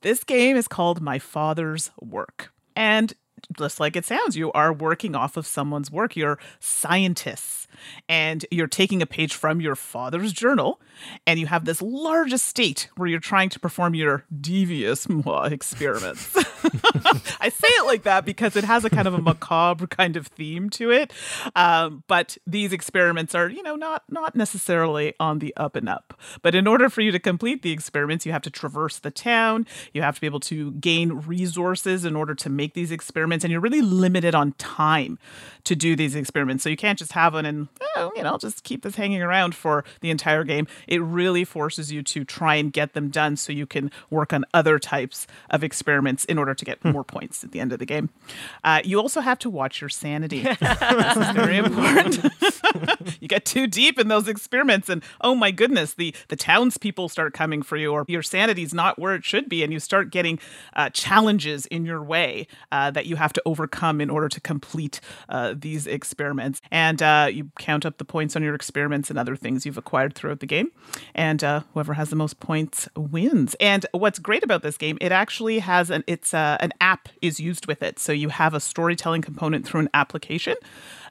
this 0.00 0.24
game 0.24 0.56
is 0.56 0.66
called 0.66 1.00
My 1.00 1.18
Father's 1.18 1.90
Work. 2.00 2.52
And 2.74 3.12
just 3.56 3.80
like 3.80 3.96
it 3.96 4.04
sounds, 4.04 4.36
you 4.36 4.52
are 4.52 4.72
working 4.72 5.14
off 5.14 5.36
of 5.36 5.46
someone's 5.46 5.90
work. 5.90 6.16
You're 6.16 6.38
scientists, 6.58 7.66
and 8.08 8.44
you're 8.50 8.66
taking 8.66 9.02
a 9.02 9.06
page 9.06 9.34
from 9.34 9.60
your 9.60 9.76
father's 9.76 10.32
journal, 10.32 10.80
and 11.26 11.38
you 11.38 11.46
have 11.46 11.64
this 11.64 11.82
large 11.82 12.32
estate 12.32 12.88
where 12.96 13.08
you're 13.08 13.20
trying 13.20 13.48
to 13.50 13.60
perform 13.60 13.94
your 13.94 14.24
devious 14.40 15.06
experiments. 15.44 16.36
I 17.40 17.48
say 17.48 17.68
it 17.68 17.86
like 17.86 18.02
that 18.02 18.24
because 18.24 18.56
it 18.56 18.64
has 18.64 18.84
a 18.84 18.90
kind 18.90 19.08
of 19.08 19.14
a 19.14 19.18
macabre 19.22 19.86
kind 19.86 20.16
of 20.16 20.26
theme 20.26 20.70
to 20.70 20.90
it. 20.90 21.12
Um, 21.56 22.04
but 22.06 22.36
these 22.46 22.72
experiments 22.72 23.34
are, 23.34 23.48
you 23.48 23.62
know, 23.62 23.76
not 23.76 24.04
not 24.08 24.36
necessarily 24.36 25.14
on 25.18 25.38
the 25.38 25.54
up 25.56 25.76
and 25.76 25.88
up. 25.88 26.18
But 26.42 26.54
in 26.54 26.66
order 26.66 26.88
for 26.88 27.00
you 27.00 27.10
to 27.12 27.18
complete 27.18 27.62
the 27.62 27.72
experiments, 27.72 28.26
you 28.26 28.32
have 28.32 28.42
to 28.42 28.50
traverse 28.50 28.98
the 28.98 29.10
town. 29.10 29.66
You 29.92 30.02
have 30.02 30.16
to 30.16 30.20
be 30.20 30.26
able 30.26 30.40
to 30.40 30.72
gain 30.72 31.12
resources 31.12 32.04
in 32.04 32.16
order 32.16 32.34
to 32.34 32.50
make 32.50 32.74
these 32.74 32.90
experiments, 32.90 33.20
and 33.32 33.50
you're 33.50 33.60
really 33.60 33.82
limited 33.82 34.34
on 34.34 34.52
time 34.52 35.18
to 35.64 35.76
do 35.76 35.96
these 35.96 36.14
experiments. 36.14 36.64
So 36.64 36.70
you 36.70 36.76
can't 36.76 36.98
just 36.98 37.12
have 37.12 37.34
one 37.34 37.46
and 37.46 37.68
oh, 37.96 38.12
you 38.16 38.22
know 38.22 38.38
just 38.38 38.64
keep 38.64 38.82
this 38.82 38.96
hanging 38.96 39.22
around 39.22 39.54
for 39.54 39.84
the 40.00 40.10
entire 40.10 40.44
game. 40.44 40.66
It 40.86 41.00
really 41.02 41.44
forces 41.44 41.92
you 41.92 42.02
to 42.04 42.24
try 42.24 42.56
and 42.56 42.72
get 42.72 42.94
them 42.94 43.08
done 43.10 43.36
so 43.36 43.52
you 43.52 43.66
can 43.66 43.90
work 44.08 44.32
on 44.32 44.44
other 44.54 44.78
types 44.78 45.26
of 45.50 45.62
experiments 45.62 46.24
in 46.24 46.38
order 46.38 46.54
to 46.54 46.64
get 46.64 46.84
more 46.84 47.04
points 47.04 47.44
at 47.44 47.52
the 47.52 47.60
end 47.60 47.72
of 47.72 47.78
the 47.78 47.86
game. 47.86 48.10
Uh, 48.64 48.80
you 48.84 48.98
also 48.98 49.20
have 49.20 49.38
to 49.40 49.50
watch 49.50 49.80
your 49.80 49.90
sanity. 49.90 50.42
this 50.60 51.16
is 51.16 51.30
very 51.30 51.58
important. 51.58 52.32
you 53.20 53.28
get 53.28 53.44
too 53.44 53.66
deep 53.66 53.98
in 53.98 54.08
those 54.08 54.28
experiments, 54.28 54.88
and 54.88 55.02
oh 55.20 55.34
my 55.34 55.50
goodness, 55.50 55.94
the 55.94 56.14
the 56.28 56.36
townspeople 56.36 57.08
start 57.08 57.34
coming 57.34 57.62
for 57.62 57.76
you, 57.76 57.92
or 57.92 58.04
your 58.08 58.22
sanity's 58.22 58.72
not 58.74 58.98
where 58.98 59.14
it 59.14 59.24
should 59.24 59.48
be, 59.48 59.62
and 59.62 59.72
you 59.72 59.80
start 59.80 60.10
getting 60.10 60.38
uh, 60.74 60.90
challenges 60.90 61.66
in 61.66 61.84
your 61.84 62.02
way 62.02 62.46
uh, 62.72 62.90
that 62.90 63.06
you 63.06 63.16
have 63.20 63.32
to 63.34 63.42
overcome 63.44 64.00
in 64.00 64.10
order 64.10 64.28
to 64.28 64.40
complete 64.40 65.00
uh, 65.28 65.54
these 65.56 65.86
experiments. 65.86 66.60
And 66.70 67.02
uh, 67.02 67.28
you 67.30 67.50
count 67.58 67.86
up 67.86 67.98
the 67.98 68.04
points 68.04 68.34
on 68.34 68.42
your 68.42 68.54
experiments 68.54 69.10
and 69.10 69.18
other 69.18 69.36
things 69.36 69.64
you've 69.64 69.78
acquired 69.78 70.14
throughout 70.14 70.40
the 70.40 70.46
game, 70.46 70.70
and 71.14 71.44
uh, 71.44 71.60
whoever 71.72 71.94
has 71.94 72.10
the 72.10 72.16
most 72.16 72.40
points 72.40 72.88
wins. 72.96 73.54
And 73.60 73.86
what's 73.92 74.18
great 74.18 74.42
about 74.42 74.62
this 74.62 74.76
game, 74.76 74.98
it 75.00 75.12
actually 75.12 75.60
has 75.60 75.90
an 75.90 76.02
it's 76.06 76.34
uh, 76.34 76.56
an 76.60 76.72
app 76.80 77.08
is 77.22 77.38
used 77.38 77.66
with 77.66 77.82
it, 77.82 77.98
so 77.98 78.12
you 78.12 78.30
have 78.30 78.54
a 78.54 78.60
storytelling 78.60 79.22
component 79.22 79.66
through 79.66 79.80
an 79.80 79.90
application 79.94 80.56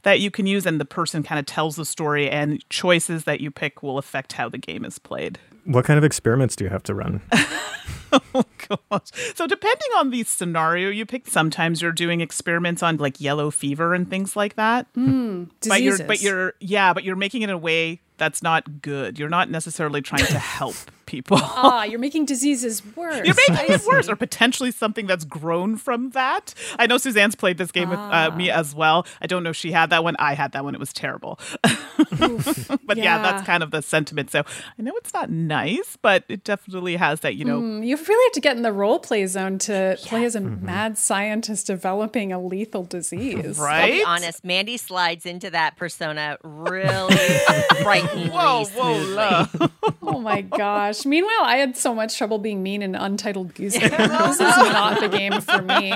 that 0.04 0.20
you 0.20 0.32
can 0.32 0.46
use, 0.48 0.66
and 0.66 0.80
the 0.80 0.86
person 0.86 1.24
kind 1.24 1.40
of 1.40 1.46
tells 1.46 1.76
the 1.76 1.86
story, 1.86 2.30
and 2.30 2.68
choices 2.70 3.26
that 3.26 3.42
you 3.42 3.52
pick 3.52 3.84
will 3.84 3.98
affect 3.98 4.34
how 4.34 4.50
the 4.50 4.58
game 4.58 4.86
is 4.86 4.98
played. 4.98 5.40
What 5.66 5.86
kind 5.86 5.98
of 5.98 6.04
experiments 6.04 6.56
do 6.56 6.64
you 6.64 6.70
have 6.70 6.84
to 6.84 6.96
run? 6.96 7.22
oh 8.34 8.44
gosh. 8.90 9.10
So 9.36 9.48
depending 9.48 9.90
on 9.98 10.10
the 10.10 10.24
scenario 10.24 10.90
you 10.90 11.06
pick, 11.06 11.28
sometimes 11.28 11.82
you're 11.82 11.92
doing 11.92 12.22
experiments 12.22 12.82
on 12.84 12.98
like 12.98 13.20
yellow 13.22 13.52
fever 13.52 13.94
and 13.94 14.10
things 14.10 14.36
like 14.36 14.56
that. 14.56 14.88
But 14.94 15.02
you're 15.04 15.48
Diseases. 15.62 16.02
but 16.08 16.22
you're 16.22 16.54
yeah, 16.60 16.94
but 16.94 17.04
you're 17.04 17.16
making 17.16 17.42
it 17.42 17.46
in 17.46 17.50
a 17.52 17.58
way 17.58 18.00
that's 18.18 18.44
not 18.44 18.82
good. 18.82 19.18
You're 19.18 19.30
not 19.30 19.50
necessarily 19.50 20.02
trying 20.02 20.26
to 20.26 20.38
help 20.40 20.76
people. 21.06 21.38
ah, 21.42 21.84
you're 21.84 22.00
making 22.00 22.26
diseases 22.26 22.84
worse. 22.96 23.26
You're 23.26 23.34
making 23.50 23.74
it 23.76 23.82
worse, 23.88 24.10
or 24.10 24.16
potentially 24.18 24.72
something 24.72 25.08
that's 25.08 25.24
grown 25.26 25.78
from 25.78 26.10
that. 26.12 26.54
I 26.78 26.86
know 26.86 26.98
Suzanne's 26.98 27.36
played 27.36 27.58
this 27.58 27.72
game 27.72 27.90
with 27.90 27.98
uh, 27.98 28.32
me 28.36 28.52
as 28.52 28.76
well. 28.76 29.08
I 29.22 29.26
don't 29.28 29.42
know 29.42 29.52
if 29.52 29.56
she 29.56 29.72
had 29.72 29.90
that 29.92 30.04
one. 30.04 30.16
I 30.20 30.34
had 30.34 30.52
that 30.52 30.64
one. 30.66 30.76
It 30.76 30.80
was 30.82 30.92
terrible. 30.94 31.40
but 31.64 32.98
yeah. 32.98 33.04
Yeah. 33.04 33.22
that's 33.22 33.46
kind 33.46 33.64
of 33.64 33.72
the 33.72 33.82
sentiment. 33.82 34.32
So 34.32 34.44
I 34.78 34.82
know 34.82 34.92
it's 34.98 35.14
not 35.14 35.30
nice, 35.30 35.98
but 36.02 36.24
it 36.28 36.44
definitely 36.44 36.96
has 36.98 37.22
that, 37.22 37.36
you 37.36 37.46
know, 37.46 37.60
Mm, 37.62 37.86
You 37.88 37.98
really 38.08 38.26
have 38.26 38.34
to 38.34 38.42
get 38.42 38.56
in 38.56 38.64
the 38.64 38.74
role 38.74 39.00
play 39.00 39.26
zone 39.28 39.58
to 39.60 39.98
play 40.02 40.26
as 40.26 40.36
a 40.36 40.40
mm-hmm. 40.40 40.66
mad 40.66 40.98
scientist 40.98 41.68
developing 41.68 42.32
a 42.32 42.42
lethal 42.42 42.84
disease. 42.84 43.60
I'll 43.60 43.66
right? 43.66 43.92
be 43.92 44.04
honest, 44.04 44.44
Mandy 44.44 44.78
slides 44.78 45.26
into 45.26 45.50
that 45.50 45.78
persona 45.78 46.38
really 46.44 47.16
frighteningly 47.82 48.30
Whoa, 48.30 48.66
whoa, 48.66 48.66
smoothly. 48.66 49.16
love. 49.16 49.72
Oh 50.02 50.20
my 50.20 50.42
gosh. 50.42 51.06
Meanwhile, 51.06 51.44
I 51.44 51.58
had 51.58 51.78
so 51.78 51.94
much 51.94 52.18
trouble 52.18 52.40
being 52.40 52.64
mean 52.64 52.82
in 52.82 52.96
Untitled 52.96 53.54
Goose 53.56 53.78
Game. 53.78 53.90
this 53.90 54.40
is 54.40 54.40
not 54.40 55.00
the 55.00 55.10
game 55.10 55.40
for 55.42 55.62
me. 55.62 55.94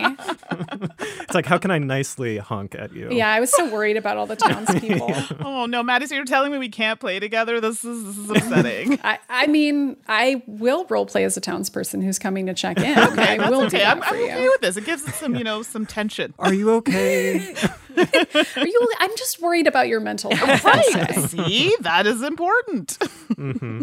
It's 1.22 1.34
like, 1.34 1.46
how 1.46 1.58
can 1.58 1.72
I 1.72 1.80
nicely 1.80 2.38
honk 2.38 2.76
at 2.76 2.94
you? 2.94 3.12
Yeah, 3.12 3.30
I 3.30 3.40
was 3.40 3.52
so 3.52 3.70
worried 3.72 3.98
about 3.98 4.18
all 4.18 4.28
the 4.28 4.36
townspeople. 4.36 5.14
Oh 5.42 5.66
no, 5.66 5.84
Maddie, 5.84 6.08
so 6.08 6.16
you're 6.16 6.26
telling 6.26 6.52
me 6.52 6.58
we 6.58 6.70
can't 6.70 7.00
play 7.00 7.20
together? 7.20 7.60
This 7.60 7.84
is 7.84 8.04
this 8.04 8.18
is 8.18 8.30
upsetting. 8.30 9.00
I, 9.04 9.20
I 9.30 9.48
mean, 9.48 9.98
I 10.08 10.44
will 10.48 10.86
role 10.86 11.06
play 11.06 11.24
as 11.24 11.38
a 11.38 11.42
townsperson 11.42 11.93
who's 12.02 12.20
coming 12.20 12.46
to 12.48 12.54
check 12.54 12.78
in. 12.82 12.98
I 12.98 13.38
That's 13.38 13.50
will 13.50 13.62
do 13.62 13.66
okay. 13.68 13.80
that 13.80 13.98
I'm, 13.98 14.02
for 14.02 14.16
I'm 14.16 14.20
you. 14.20 14.26
okay 14.26 14.48
with 14.50 14.62
this. 14.62 14.78
It 14.78 14.86
gives 14.86 15.08
it 15.08 15.14
some, 15.16 15.36
you 15.36 15.44
know, 15.44 15.62
some 15.64 15.86
tension. 15.86 16.34
Are 16.40 16.54
you 16.54 16.72
okay? 16.76 17.40
Are 17.98 18.68
you? 18.68 18.90
I'm 19.00 19.16
just 19.18 19.42
worried 19.42 19.68
about 19.68 19.88
your 19.88 20.00
mental 20.00 20.36
health. 20.36 20.66
I'll. 20.66 21.28
See, 21.28 21.76
that 21.82 22.06
is 22.08 22.22
important. 22.22 22.98
Mm-hmm. 23.34 23.82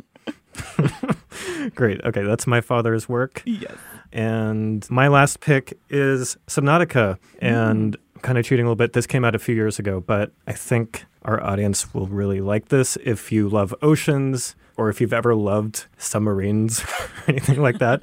Great. 1.75 2.05
Okay, 2.05 2.23
that's 2.23 2.47
my 2.47 2.61
father's 2.61 3.09
work. 3.09 3.43
yes. 3.47 3.77
And 4.13 4.89
my 4.91 5.09
last 5.09 5.41
pick 5.41 5.79
is 5.89 6.37
Subnautica. 6.49 7.17
And 7.41 7.97
I'm 8.17 8.21
kind 8.23 8.39
of 8.39 8.45
cheating 8.45 8.65
a 8.67 8.69
little 8.69 8.77
bit. 8.77 8.93
This 8.93 9.07
came 9.07 9.25
out 9.25 9.35
a 9.35 9.39
few 9.39 9.55
years 9.55 9.79
ago, 9.79 10.01
but 10.01 10.33
I 10.47 10.53
think 10.53 11.05
our 11.23 11.43
audience 11.43 11.95
will 11.95 12.07
really 12.09 12.41
like 12.41 12.69
this 12.69 12.97
if 13.05 13.31
you 13.31 13.49
love 13.49 13.75
oceans 13.83 14.57
or 14.81 14.89
if 14.89 14.99
you've 14.99 15.13
ever 15.13 15.35
loved 15.35 15.85
submarines 15.99 16.81
or 17.01 17.11
anything 17.29 17.61
like 17.61 17.79
that. 17.81 18.01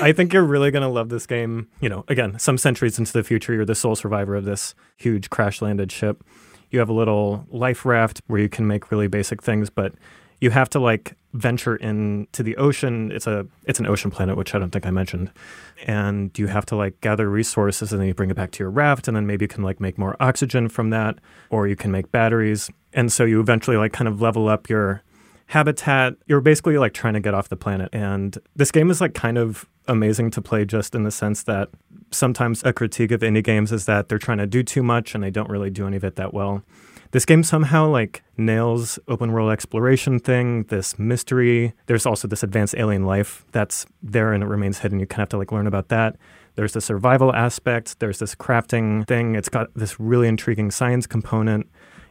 I 0.00 0.12
think 0.12 0.32
you're 0.32 0.42
really 0.42 0.70
going 0.70 0.82
to 0.82 0.88
love 0.88 1.10
this 1.10 1.26
game. 1.26 1.68
You 1.82 1.90
know, 1.90 2.06
again, 2.08 2.38
some 2.38 2.56
centuries 2.56 2.98
into 2.98 3.12
the 3.12 3.22
future, 3.22 3.52
you're 3.52 3.66
the 3.66 3.74
sole 3.74 3.94
survivor 3.94 4.34
of 4.34 4.46
this 4.46 4.74
huge 4.96 5.28
crash 5.28 5.60
landed 5.60 5.92
ship. 5.92 6.24
You 6.70 6.78
have 6.78 6.88
a 6.88 6.94
little 6.94 7.46
life 7.50 7.84
raft 7.84 8.22
where 8.28 8.40
you 8.40 8.48
can 8.48 8.66
make 8.66 8.90
really 8.90 9.08
basic 9.08 9.42
things, 9.42 9.68
but 9.68 9.92
you 10.40 10.48
have 10.48 10.70
to 10.70 10.80
like 10.80 11.16
venture 11.34 11.76
into 11.76 12.42
the 12.42 12.56
ocean. 12.56 13.12
It's 13.12 13.26
a 13.26 13.46
it's 13.66 13.78
an 13.78 13.86
ocean 13.86 14.10
planet, 14.10 14.38
which 14.38 14.54
I 14.54 14.58
don't 14.58 14.70
think 14.70 14.86
I 14.86 14.90
mentioned. 14.90 15.30
And 15.86 16.36
you 16.38 16.46
have 16.46 16.64
to 16.66 16.76
like 16.76 16.98
gather 17.02 17.28
resources 17.28 17.92
and 17.92 18.00
then 18.00 18.08
you 18.08 18.14
bring 18.14 18.30
it 18.30 18.36
back 18.36 18.52
to 18.52 18.60
your 18.60 18.70
raft 18.70 19.06
and 19.06 19.14
then 19.14 19.26
maybe 19.26 19.44
you 19.44 19.48
can 19.48 19.62
like 19.62 19.80
make 19.80 19.98
more 19.98 20.16
oxygen 20.18 20.70
from 20.70 20.88
that 20.90 21.18
or 21.50 21.68
you 21.68 21.76
can 21.76 21.90
make 21.90 22.10
batteries. 22.10 22.70
And 22.94 23.12
so 23.12 23.26
you 23.26 23.38
eventually 23.38 23.76
like 23.76 23.92
kind 23.92 24.08
of 24.08 24.22
level 24.22 24.48
up 24.48 24.70
your 24.70 25.02
habitat. 25.50 26.14
You're 26.26 26.40
basically 26.40 26.78
like 26.78 26.94
trying 26.94 27.14
to 27.14 27.20
get 27.20 27.34
off 27.34 27.48
the 27.48 27.56
planet. 27.56 27.88
And 27.92 28.38
this 28.54 28.70
game 28.70 28.88
is 28.88 29.00
like 29.00 29.14
kind 29.14 29.36
of 29.36 29.68
amazing 29.88 30.30
to 30.30 30.40
play 30.40 30.64
just 30.64 30.94
in 30.94 31.02
the 31.02 31.10
sense 31.10 31.42
that 31.42 31.70
sometimes 32.12 32.62
a 32.64 32.72
critique 32.72 33.10
of 33.10 33.20
indie 33.20 33.42
games 33.42 33.72
is 33.72 33.84
that 33.86 34.08
they're 34.08 34.18
trying 34.18 34.38
to 34.38 34.46
do 34.46 34.62
too 34.62 34.82
much 34.82 35.12
and 35.12 35.24
they 35.24 35.30
don't 35.30 35.50
really 35.50 35.68
do 35.68 35.88
any 35.88 35.96
of 35.96 36.04
it 36.04 36.14
that 36.14 36.32
well. 36.32 36.62
This 37.10 37.24
game 37.24 37.42
somehow 37.42 37.88
like 37.88 38.22
nails 38.36 39.00
open 39.08 39.32
world 39.32 39.50
exploration 39.50 40.20
thing, 40.20 40.62
this 40.64 40.96
mystery. 41.00 41.72
There's 41.86 42.06
also 42.06 42.28
this 42.28 42.44
advanced 42.44 42.76
alien 42.78 43.04
life 43.04 43.44
that's 43.50 43.86
there 44.00 44.32
and 44.32 44.44
it 44.44 44.46
remains 44.46 44.78
hidden. 44.78 45.00
You 45.00 45.06
kind 45.06 45.18
of 45.18 45.22
have 45.22 45.28
to 45.30 45.38
like 45.38 45.50
learn 45.50 45.66
about 45.66 45.88
that. 45.88 46.14
There's 46.54 46.74
the 46.74 46.80
survival 46.80 47.34
aspect, 47.34 47.98
there's 47.98 48.20
this 48.20 48.36
crafting 48.36 49.04
thing. 49.08 49.34
It's 49.34 49.48
got 49.48 49.74
this 49.74 49.98
really 49.98 50.28
intriguing 50.28 50.70
science 50.70 51.08
component. 51.08 51.68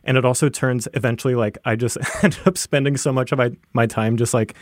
And 0.10 0.18
it 0.18 0.26
also 0.26 0.50
turns 0.50 0.88
eventually 0.96 1.36
like 1.36 1.60
I 1.64 1.76
just 1.76 1.98
end 2.24 2.40
up 2.46 2.58
spending 2.58 2.98
so 2.98 3.14
much 3.14 3.32
of 3.32 3.38
my, 3.38 3.52
my 3.74 3.86
time 3.86 4.18
just 4.18 4.34
like 4.34 4.56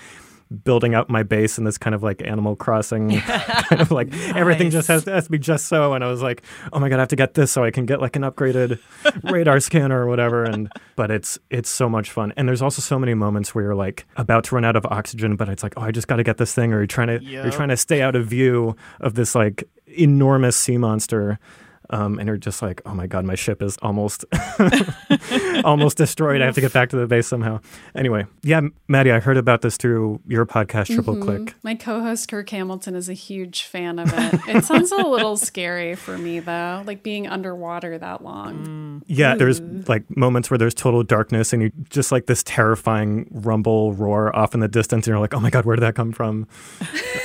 building 0.63 0.95
up 0.95 1.09
my 1.09 1.23
base 1.23 1.57
in 1.57 1.63
this 1.63 1.77
kind 1.77 1.93
of 1.93 2.03
like 2.03 2.21
Animal 2.25 2.55
Crossing 2.55 3.17
kind 3.19 3.81
of 3.81 3.91
like 3.91 4.13
everything 4.35 4.69
just 4.69 4.87
has 4.87 5.03
to, 5.05 5.11
has 5.11 5.25
to 5.25 5.29
be 5.31 5.39
just 5.39 5.67
so. 5.67 5.93
And 5.93 6.03
I 6.03 6.07
was 6.07 6.21
like, 6.21 6.41
oh 6.73 6.79
my 6.79 6.89
god, 6.89 6.97
I 6.97 6.99
have 6.99 7.07
to 7.09 7.15
get 7.15 7.33
this 7.33 7.51
so 7.51 7.63
I 7.63 7.71
can 7.71 7.85
get 7.85 8.01
like 8.01 8.15
an 8.17 8.23
upgraded 8.23 8.79
radar 9.23 9.59
scanner 9.61 10.03
or 10.03 10.07
whatever. 10.07 10.43
And 10.43 10.69
but 10.97 11.11
it's 11.11 11.39
it's 11.49 11.69
so 11.69 11.87
much 11.89 12.11
fun. 12.11 12.33
And 12.35 12.47
there's 12.47 12.61
also 12.61 12.81
so 12.81 12.99
many 12.99 13.13
moments 13.13 13.55
where 13.55 13.63
you're 13.63 13.75
like 13.75 14.05
about 14.17 14.43
to 14.45 14.55
run 14.55 14.65
out 14.65 14.75
of 14.75 14.85
oxygen, 14.85 15.37
but 15.37 15.47
it's 15.49 15.63
like, 15.63 15.73
oh, 15.77 15.81
I 15.81 15.91
just 15.91 16.07
got 16.09 16.17
to 16.17 16.23
get 16.23 16.37
this 16.37 16.53
thing, 16.53 16.73
or 16.73 16.79
you're 16.79 16.87
trying 16.87 17.07
to 17.07 17.23
Yep. 17.23 17.43
you're 17.43 17.53
trying 17.53 17.69
to 17.69 17.77
stay 17.77 18.01
out 18.01 18.15
of 18.15 18.27
view 18.27 18.75
of 18.99 19.15
this 19.15 19.33
like 19.33 19.63
enormous 19.85 20.55
sea 20.57 20.77
monster. 20.77 21.39
Um, 21.89 22.19
and 22.19 22.27
you're 22.27 22.37
just 22.37 22.61
like, 22.61 22.81
oh 22.85 22.93
my 22.93 23.07
god, 23.07 23.25
my 23.25 23.35
ship 23.35 23.61
is 23.61 23.77
almost 23.81 24.25
almost 25.63 25.97
destroyed. 25.97 26.41
I 26.41 26.45
have 26.45 26.55
to 26.55 26.61
get 26.61 26.73
back 26.73 26.89
to 26.89 26.97
the 26.97 27.07
base 27.07 27.27
somehow. 27.27 27.59
Anyway, 27.95 28.25
yeah, 28.43 28.61
Maddie, 28.87 29.11
I 29.11 29.19
heard 29.19 29.37
about 29.37 29.61
this 29.61 29.77
through 29.77 30.19
your 30.27 30.45
podcast, 30.45 30.87
Triple 30.93 31.17
Click. 31.17 31.55
My 31.63 31.75
co-host 31.75 32.27
Kirk 32.29 32.49
Hamilton 32.49 32.95
is 32.95 33.09
a 33.09 33.13
huge 33.13 33.63
fan 33.63 33.99
of 33.99 34.11
it. 34.13 34.41
it 34.47 34.65
sounds 34.65 34.91
a 34.91 34.97
little 34.97 35.37
scary 35.37 35.95
for 35.95 36.17
me 36.17 36.39
though, 36.39 36.83
like 36.85 37.03
being 37.03 37.27
underwater 37.27 37.97
that 37.97 38.23
long. 38.23 39.03
Yeah, 39.07 39.35
there's 39.35 39.61
like 39.87 40.03
moments 40.15 40.49
where 40.49 40.57
there's 40.57 40.73
total 40.73 41.03
darkness 41.03 41.53
and 41.53 41.61
you 41.61 41.71
just 41.89 42.11
like 42.11 42.25
this 42.25 42.43
terrifying 42.43 43.27
rumble 43.31 43.93
roar 43.93 44.35
off 44.35 44.53
in 44.53 44.59
the 44.59 44.67
distance, 44.67 45.07
and 45.07 45.11
you're 45.13 45.19
like, 45.19 45.33
oh 45.33 45.39
my 45.39 45.49
god, 45.49 45.65
where 45.65 45.75
did 45.75 45.83
that 45.83 45.95
come 45.95 46.11
from? 46.11 46.47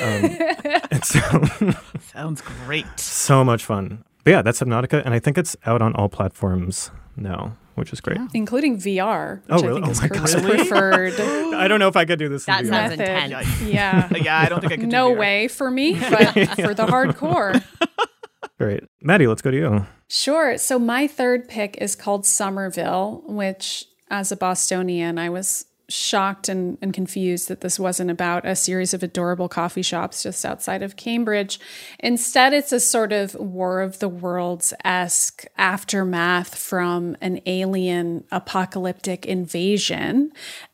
Um, 0.03 0.37
so, 1.03 1.21
Sounds 2.13 2.41
great. 2.41 2.87
so 2.99 3.45
much 3.45 3.65
fun. 3.65 4.05
But 4.25 4.31
yeah, 4.31 4.43
that's 4.43 4.61
Subnautica, 4.61 5.03
and 5.05 5.13
I 5.15 5.19
think 5.19 5.37
it's 5.39 5.57
out 5.67 5.83
on 5.83 5.95
all 5.97 6.09
platforms 6.09 6.91
now, 7.17 7.57
which 7.75 7.93
is 7.93 8.01
great. 8.01 8.19
Including 8.35 8.79
VR, 8.79 9.41
oh, 9.51 9.55
which 9.57 9.65
Oh, 9.65 9.65
I 9.65 9.69
really? 9.69 9.81
think 9.81 9.87
Oh 9.89 9.91
is 9.91 10.01
my 10.03 10.09
Kirk's 10.09 10.35
God. 10.35 10.45
preferred 10.51 11.21
I 11.55 11.67
don't 11.69 11.81
know 11.81 11.89
if 11.89 11.97
I 11.97 12.05
could 12.05 12.19
do 12.19 12.29
this. 12.29 12.47
in 12.47 12.53
That 12.53 12.65
VR. 12.65 12.69
sounds 12.69 12.93
intense. 12.93 13.63
Yeah. 13.63 14.09
Yeah, 14.15 14.39
I 14.39 14.49
don't 14.49 14.61
think 14.61 14.73
I 14.73 14.77
could. 14.77 14.83
do 14.91 14.97
No 14.97 15.13
VR. 15.13 15.19
way 15.19 15.49
for 15.49 15.71
me, 15.71 15.95
but 15.99 16.29
for 16.57 16.73
the 16.75 16.87
hardcore. 16.87 17.63
Great, 18.59 18.85
Maddie, 19.01 19.27
let's 19.27 19.43
go 19.43 19.51
to 19.51 19.57
you. 19.57 19.87
Sure. 20.09 20.57
So 20.59 20.79
my 20.79 21.07
third 21.09 21.49
pick 21.49 21.77
is 21.79 21.97
called 21.97 22.25
Somerville, 22.27 23.25
which 23.27 23.87
as 24.11 24.31
a 24.31 24.37
Bostonian, 24.37 25.19
I 25.19 25.31
was 25.31 25.65
shocked 25.89 26.49
and, 26.49 26.79
and 26.81 26.93
confused 26.93 27.49
that 27.49 27.61
this 27.61 27.79
wasn't 27.79 28.11
about 28.11 28.47
a 28.47 28.57
series 28.57 28.95
of 28.95 29.03
adorable 29.03 29.49
coffee 29.49 29.83
shops 29.83 30.23
just 30.23 30.45
outside 30.45 30.83
of 30.83 30.97
Cambridge. 30.97 31.61
Instead, 31.99 32.53
it's 32.53 32.73
a 32.73 32.81
sort 32.81 33.13
of 33.13 33.35
War 33.35 33.81
of 33.81 33.99
the 33.99 34.09
Worlds 34.09 34.73
esque 34.85 35.45
aftermath 35.57 36.57
from 36.57 37.17
an 37.21 37.41
alien 37.47 38.25
apocalyptic 38.31 39.27
invasion. 39.27 40.33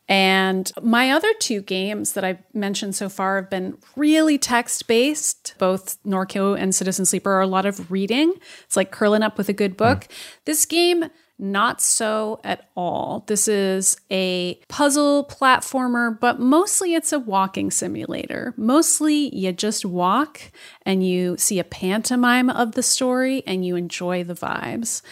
And 0.08 0.72
my 0.80 1.10
other 1.10 1.32
two 1.38 1.60
games 1.60 2.12
that 2.12 2.24
I've 2.24 2.42
mentioned 2.54 2.94
so 2.94 3.10
far 3.10 3.36
have 3.36 3.50
been 3.50 3.76
really 3.94 4.38
text 4.38 4.86
based. 4.86 5.54
Both 5.58 6.02
Norco 6.02 6.58
and 6.58 6.74
Citizen 6.74 7.04
Sleeper 7.04 7.30
are 7.30 7.42
a 7.42 7.46
lot 7.46 7.66
of 7.66 7.90
reading. 7.90 8.32
It's 8.64 8.76
like 8.76 8.90
curling 8.90 9.22
up 9.22 9.36
with 9.36 9.50
a 9.50 9.52
good 9.52 9.76
book. 9.76 10.00
Mm. 10.00 10.08
This 10.46 10.64
game, 10.64 11.10
not 11.38 11.80
so 11.80 12.40
at 12.42 12.68
all. 12.76 13.24
This 13.26 13.46
is 13.46 13.96
a 14.10 14.58
puzzle 14.68 15.24
platformer, 15.24 16.18
but 16.18 16.40
mostly 16.40 16.94
it's 16.94 17.12
a 17.12 17.18
walking 17.18 17.70
simulator. 17.70 18.54
Mostly 18.56 19.34
you 19.34 19.52
just 19.52 19.84
walk 19.84 20.40
and 20.82 21.06
you 21.06 21.36
see 21.36 21.58
a 21.58 21.64
pantomime 21.64 22.50
of 22.50 22.72
the 22.72 22.82
story 22.82 23.42
and 23.46 23.64
you 23.64 23.76
enjoy 23.76 24.24
the 24.24 24.34
vibes. 24.34 25.02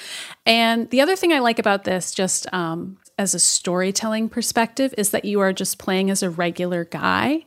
And 0.44 0.90
the 0.90 1.00
other 1.00 1.16
thing 1.16 1.32
I 1.32 1.38
like 1.38 1.58
about 1.58 1.84
this, 1.84 2.12
just 2.12 2.52
um, 2.52 2.98
as 3.18 3.34
a 3.34 3.40
storytelling 3.40 4.28
perspective, 4.28 4.94
is 4.98 5.10
that 5.10 5.24
you 5.24 5.40
are 5.40 5.52
just 5.52 5.78
playing 5.78 6.10
as 6.10 6.22
a 6.22 6.30
regular 6.30 6.84
guy. 6.84 7.44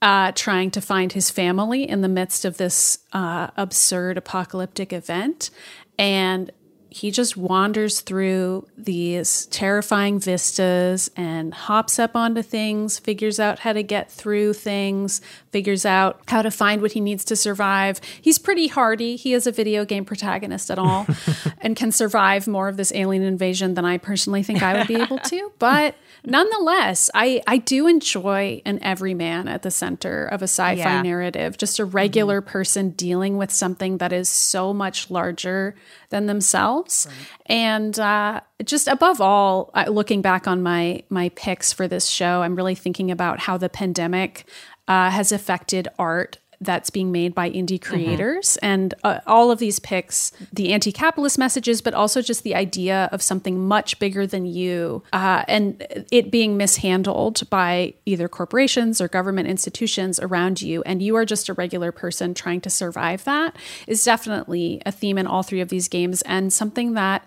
Uh, 0.00 0.30
trying 0.30 0.70
to 0.70 0.80
find 0.80 1.12
his 1.12 1.28
family 1.28 1.82
in 1.82 2.02
the 2.02 2.08
midst 2.08 2.44
of 2.44 2.56
this 2.56 3.00
uh, 3.12 3.48
absurd 3.56 4.16
apocalyptic 4.16 4.92
event. 4.92 5.50
And 5.98 6.52
he 6.90 7.10
just 7.10 7.36
wanders 7.36 8.00
through 8.00 8.66
these 8.76 9.46
terrifying 9.46 10.18
vistas 10.18 11.10
and 11.16 11.52
hops 11.52 11.98
up 11.98 12.16
onto 12.16 12.42
things, 12.42 12.98
figures 12.98 13.38
out 13.38 13.58
how 13.60 13.72
to 13.72 13.82
get 13.82 14.10
through 14.10 14.54
things, 14.54 15.20
figures 15.50 15.84
out 15.84 16.20
how 16.28 16.40
to 16.40 16.50
find 16.50 16.80
what 16.80 16.92
he 16.92 17.00
needs 17.00 17.24
to 17.26 17.36
survive. 17.36 18.00
He's 18.20 18.38
pretty 18.38 18.68
hardy. 18.68 19.16
He 19.16 19.34
is 19.34 19.46
a 19.46 19.52
video 19.52 19.84
game 19.84 20.04
protagonist 20.04 20.70
at 20.70 20.78
all 20.78 21.06
and 21.60 21.76
can 21.76 21.92
survive 21.92 22.46
more 22.46 22.68
of 22.68 22.76
this 22.76 22.92
alien 22.94 23.22
invasion 23.22 23.74
than 23.74 23.84
I 23.84 23.98
personally 23.98 24.42
think 24.42 24.62
I 24.62 24.78
would 24.78 24.88
be 24.88 24.96
able 24.96 25.18
to. 25.18 25.52
But 25.58 25.94
nonetheless, 26.30 27.10
I, 27.14 27.42
I 27.46 27.58
do 27.58 27.86
enjoy 27.86 28.62
an 28.64 28.78
everyman 28.82 29.48
at 29.48 29.62
the 29.62 29.70
center 29.70 30.26
of 30.26 30.42
a 30.42 30.44
sci 30.44 30.76
fi 30.76 30.78
Yeah. 30.78 31.02
narrative, 31.02 31.58
just 31.58 31.78
a 31.78 31.84
regular 31.84 32.40
person 32.40 32.90
dealing 32.90 33.36
with 33.36 33.50
something 33.50 33.98
that 33.98 34.12
is 34.12 34.28
so 34.28 34.72
much 34.72 35.10
larger 35.10 35.74
than 36.10 36.26
themselves. 36.26 37.06
And 37.46 37.98
uh, 37.98 38.40
just 38.64 38.88
above 38.88 39.20
all, 39.20 39.70
uh, 39.74 39.86
looking 39.88 40.22
back 40.22 40.46
on 40.46 40.62
my 40.62 41.02
my 41.08 41.30
picks 41.30 41.72
for 41.72 41.88
this 41.88 42.06
show, 42.06 42.42
I'm 42.42 42.54
really 42.54 42.74
thinking 42.74 43.10
about 43.10 43.40
how 43.40 43.56
the 43.58 43.68
pandemic 43.68 44.44
uh, 44.86 45.10
has 45.10 45.32
affected 45.32 45.88
art 45.98 46.38
that's 46.60 46.90
being 46.90 47.12
made 47.12 47.34
by 47.34 47.50
indie 47.50 47.80
creators. 47.80 48.56
And 48.62 48.94
uh, 49.04 49.20
all 49.26 49.50
of 49.50 49.58
these 49.58 49.78
picks 49.78 50.32
the 50.52 50.72
anti-capitalist 50.72 51.38
messages 51.38 51.80
but 51.80 51.94
also 51.94 52.20
just 52.22 52.42
the 52.42 52.54
idea 52.54 53.08
of 53.12 53.22
something 53.22 53.66
much 53.66 53.98
bigger 53.98 54.26
than 54.26 54.46
you 54.46 55.02
uh, 55.12 55.44
and 55.46 55.86
it 56.10 56.30
being 56.30 56.56
mishandled 56.56 57.48
by 57.50 57.94
either 58.06 58.28
corporations 58.28 59.00
or 59.00 59.08
government 59.08 59.48
institutions 59.48 60.18
around 60.20 60.60
you 60.60 60.82
and 60.82 61.02
you 61.02 61.16
are 61.16 61.24
just 61.24 61.48
a 61.48 61.54
regular 61.54 61.92
person 61.92 62.34
trying 62.34 62.60
to 62.60 62.70
survive 62.70 63.24
that 63.24 63.56
is 63.86 64.04
definitely 64.04 64.82
a 64.84 64.92
theme 64.92 65.18
in 65.18 65.26
all 65.26 65.42
three 65.42 65.60
of 65.60 65.68
these 65.68 65.88
games 65.88 66.22
and 66.22 66.52
something 66.52 66.94
that 66.94 67.24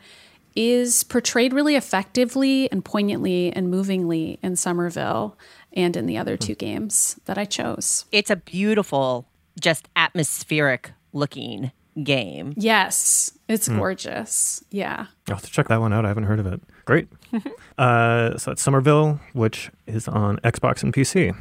is 0.56 1.04
portrayed 1.04 1.54
really 1.54 1.76
effectively 1.76 2.70
and 2.72 2.84
poignantly 2.84 3.54
and 3.54 3.70
movingly 3.72 4.38
in 4.44 4.56
Somerville 4.56 5.38
and 5.74 5.96
in 5.96 6.06
the 6.06 6.18
other 6.18 6.36
hmm. 6.36 6.46
two 6.46 6.56
games 6.56 7.20
that 7.26 7.38
I 7.38 7.46
chose. 7.46 8.06
It's 8.12 8.30
a 8.30 8.36
beautiful, 8.36 9.28
just 9.60 9.88
atmospheric 9.96 10.92
looking 11.14 11.72
game. 12.04 12.54
Yes, 12.56 13.38
it's 13.48 13.68
hmm. 13.68 13.78
gorgeous. 13.78 14.64
Yeah. 14.72 15.08
I'll 15.28 15.36
have 15.36 15.44
to 15.44 15.52
check 15.52 15.68
that 15.68 15.82
one 15.82 15.94
out. 15.94 16.06
I 16.06 16.10
haven't 16.10 16.24
heard 16.24 16.40
of 16.40 16.48
it. 16.48 16.62
Great. 16.86 17.08
uh, 17.78 18.38
so 18.38 18.52
it's 18.52 18.62
Somerville, 18.62 19.20
which 19.34 19.72
is 19.88 20.08
on 20.08 20.38
Xbox 20.38 20.84
and 20.84 20.94
PC. 20.94 21.36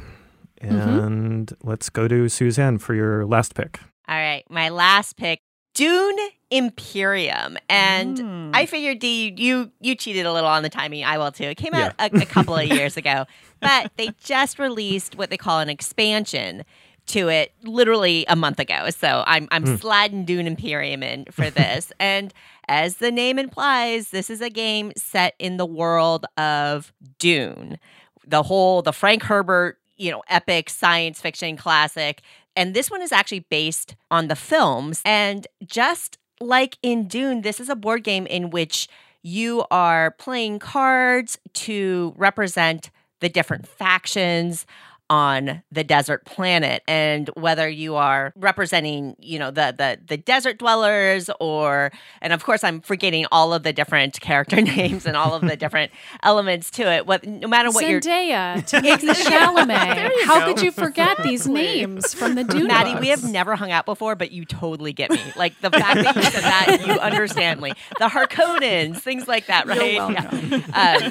Mm-hmm. 0.61 0.99
And 0.99 1.53
let's 1.63 1.89
go 1.89 2.07
to 2.07 2.29
Suzanne 2.29 2.77
for 2.77 2.93
your 2.93 3.25
last 3.25 3.55
pick. 3.55 3.79
All 4.07 4.17
right, 4.17 4.43
my 4.49 4.69
last 4.69 5.17
pick, 5.17 5.39
Dune 5.73 6.17
Imperium, 6.51 7.57
and 7.69 8.19
hmm. 8.19 8.51
I 8.53 8.65
figured 8.65 8.99
D, 8.99 9.33
you 9.37 9.71
you 9.79 9.95
cheated 9.95 10.25
a 10.25 10.33
little 10.33 10.49
on 10.49 10.63
the 10.63 10.69
timing. 10.69 11.05
I 11.05 11.17
will 11.17 11.31
too. 11.31 11.45
It 11.45 11.55
came 11.55 11.73
out 11.73 11.93
a, 11.97 12.09
a 12.13 12.25
couple 12.25 12.55
of 12.55 12.67
years 12.67 12.97
ago, 12.97 13.25
but 13.61 13.91
they 13.95 14.09
just 14.21 14.59
released 14.59 15.15
what 15.15 15.29
they 15.29 15.37
call 15.37 15.59
an 15.59 15.69
expansion 15.69 16.63
to 17.07 17.29
it 17.29 17.53
literally 17.63 18.25
a 18.27 18.35
month 18.35 18.59
ago. 18.59 18.89
So 18.89 19.23
I'm 19.25 19.47
I'm 19.49 19.65
hmm. 19.65 19.75
sliding 19.77 20.25
Dune 20.25 20.45
Imperium 20.45 21.03
in 21.03 21.25
for 21.31 21.49
this, 21.49 21.93
and 22.01 22.33
as 22.67 22.97
the 22.97 23.11
name 23.11 23.39
implies, 23.39 24.09
this 24.09 24.29
is 24.29 24.41
a 24.41 24.49
game 24.49 24.91
set 24.97 25.35
in 25.39 25.55
the 25.55 25.65
world 25.65 26.25
of 26.35 26.91
Dune, 27.17 27.79
the 28.27 28.43
whole 28.43 28.81
the 28.81 28.93
Frank 28.93 29.23
Herbert 29.23 29.77
you 29.95 30.11
know 30.11 30.23
epic 30.27 30.69
science 30.69 31.21
fiction 31.21 31.55
classic 31.55 32.23
and 32.55 32.73
this 32.73 32.91
one 32.91 33.01
is 33.01 33.11
actually 33.11 33.41
based 33.49 33.95
on 34.09 34.27
the 34.27 34.35
films. 34.35 35.01
And 35.05 35.47
just 35.65 36.17
like 36.41 36.77
in 36.81 37.07
Dune, 37.07 37.41
this 37.41 37.59
is 37.59 37.69
a 37.69 37.75
board 37.75 38.03
game 38.03 38.25
in 38.27 38.49
which 38.49 38.87
you 39.21 39.65
are 39.69 40.11
playing 40.11 40.59
cards 40.59 41.37
to 41.53 42.13
represent 42.17 42.89
the 43.19 43.29
different 43.29 43.67
factions 43.67 44.65
on 45.11 45.61
the 45.73 45.83
desert 45.83 46.23
planet 46.23 46.81
and 46.87 47.29
whether 47.35 47.67
you 47.67 47.95
are 47.95 48.31
representing 48.37 49.13
you 49.19 49.37
know 49.37 49.51
the 49.51 49.75
the 49.77 49.99
the 50.07 50.15
desert 50.15 50.57
dwellers 50.57 51.29
or 51.41 51.91
and 52.21 52.31
of 52.31 52.45
course 52.45 52.63
I'm 52.63 52.79
forgetting 52.79 53.25
all 53.29 53.53
of 53.53 53.63
the 53.63 53.73
different 53.73 54.21
character 54.21 54.61
names 54.61 55.05
and 55.05 55.17
all 55.17 55.33
of 55.35 55.41
the 55.41 55.57
different 55.57 55.91
elements 56.23 56.71
to 56.71 56.83
it 56.89 57.05
what 57.05 57.25
no 57.27 57.49
matter 57.49 57.69
what 57.71 57.83
Zendaya, 57.83 58.55
you're 58.71 58.97
Timothée 58.97 59.13
Chalamet. 59.13 60.11
you 60.11 60.25
How 60.25 60.39
go. 60.39 60.45
could 60.53 60.61
you 60.63 60.71
forget 60.71 61.17
these 61.23 61.45
names 61.45 62.13
from 62.13 62.35
the 62.35 62.45
Dune 62.45 62.67
Maddie, 62.67 62.97
we 62.97 63.09
have 63.09 63.29
never 63.29 63.57
hung 63.57 63.71
out 63.71 63.85
before, 63.85 64.15
but 64.15 64.31
you 64.31 64.45
totally 64.45 64.93
get 64.93 65.11
me. 65.11 65.19
Like 65.35 65.59
the 65.59 65.71
fact 65.71 66.03
that 66.03 66.15
you 66.15 66.23
said 66.23 66.43
that, 66.43 66.87
you 66.87 66.93
understand 66.93 67.59
me. 67.59 67.73
The 67.99 68.05
Harkonnens, 68.05 68.99
things 68.99 69.27
like 69.27 69.47
that, 69.47 69.67
right? 69.67 69.93
Yeah. 69.93 71.01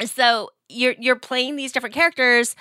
Um, 0.00 0.06
so 0.06 0.50
you're 0.68 0.94
you're 0.98 1.16
playing 1.16 1.56
these 1.56 1.72
different 1.72 1.94
characters 1.94 2.56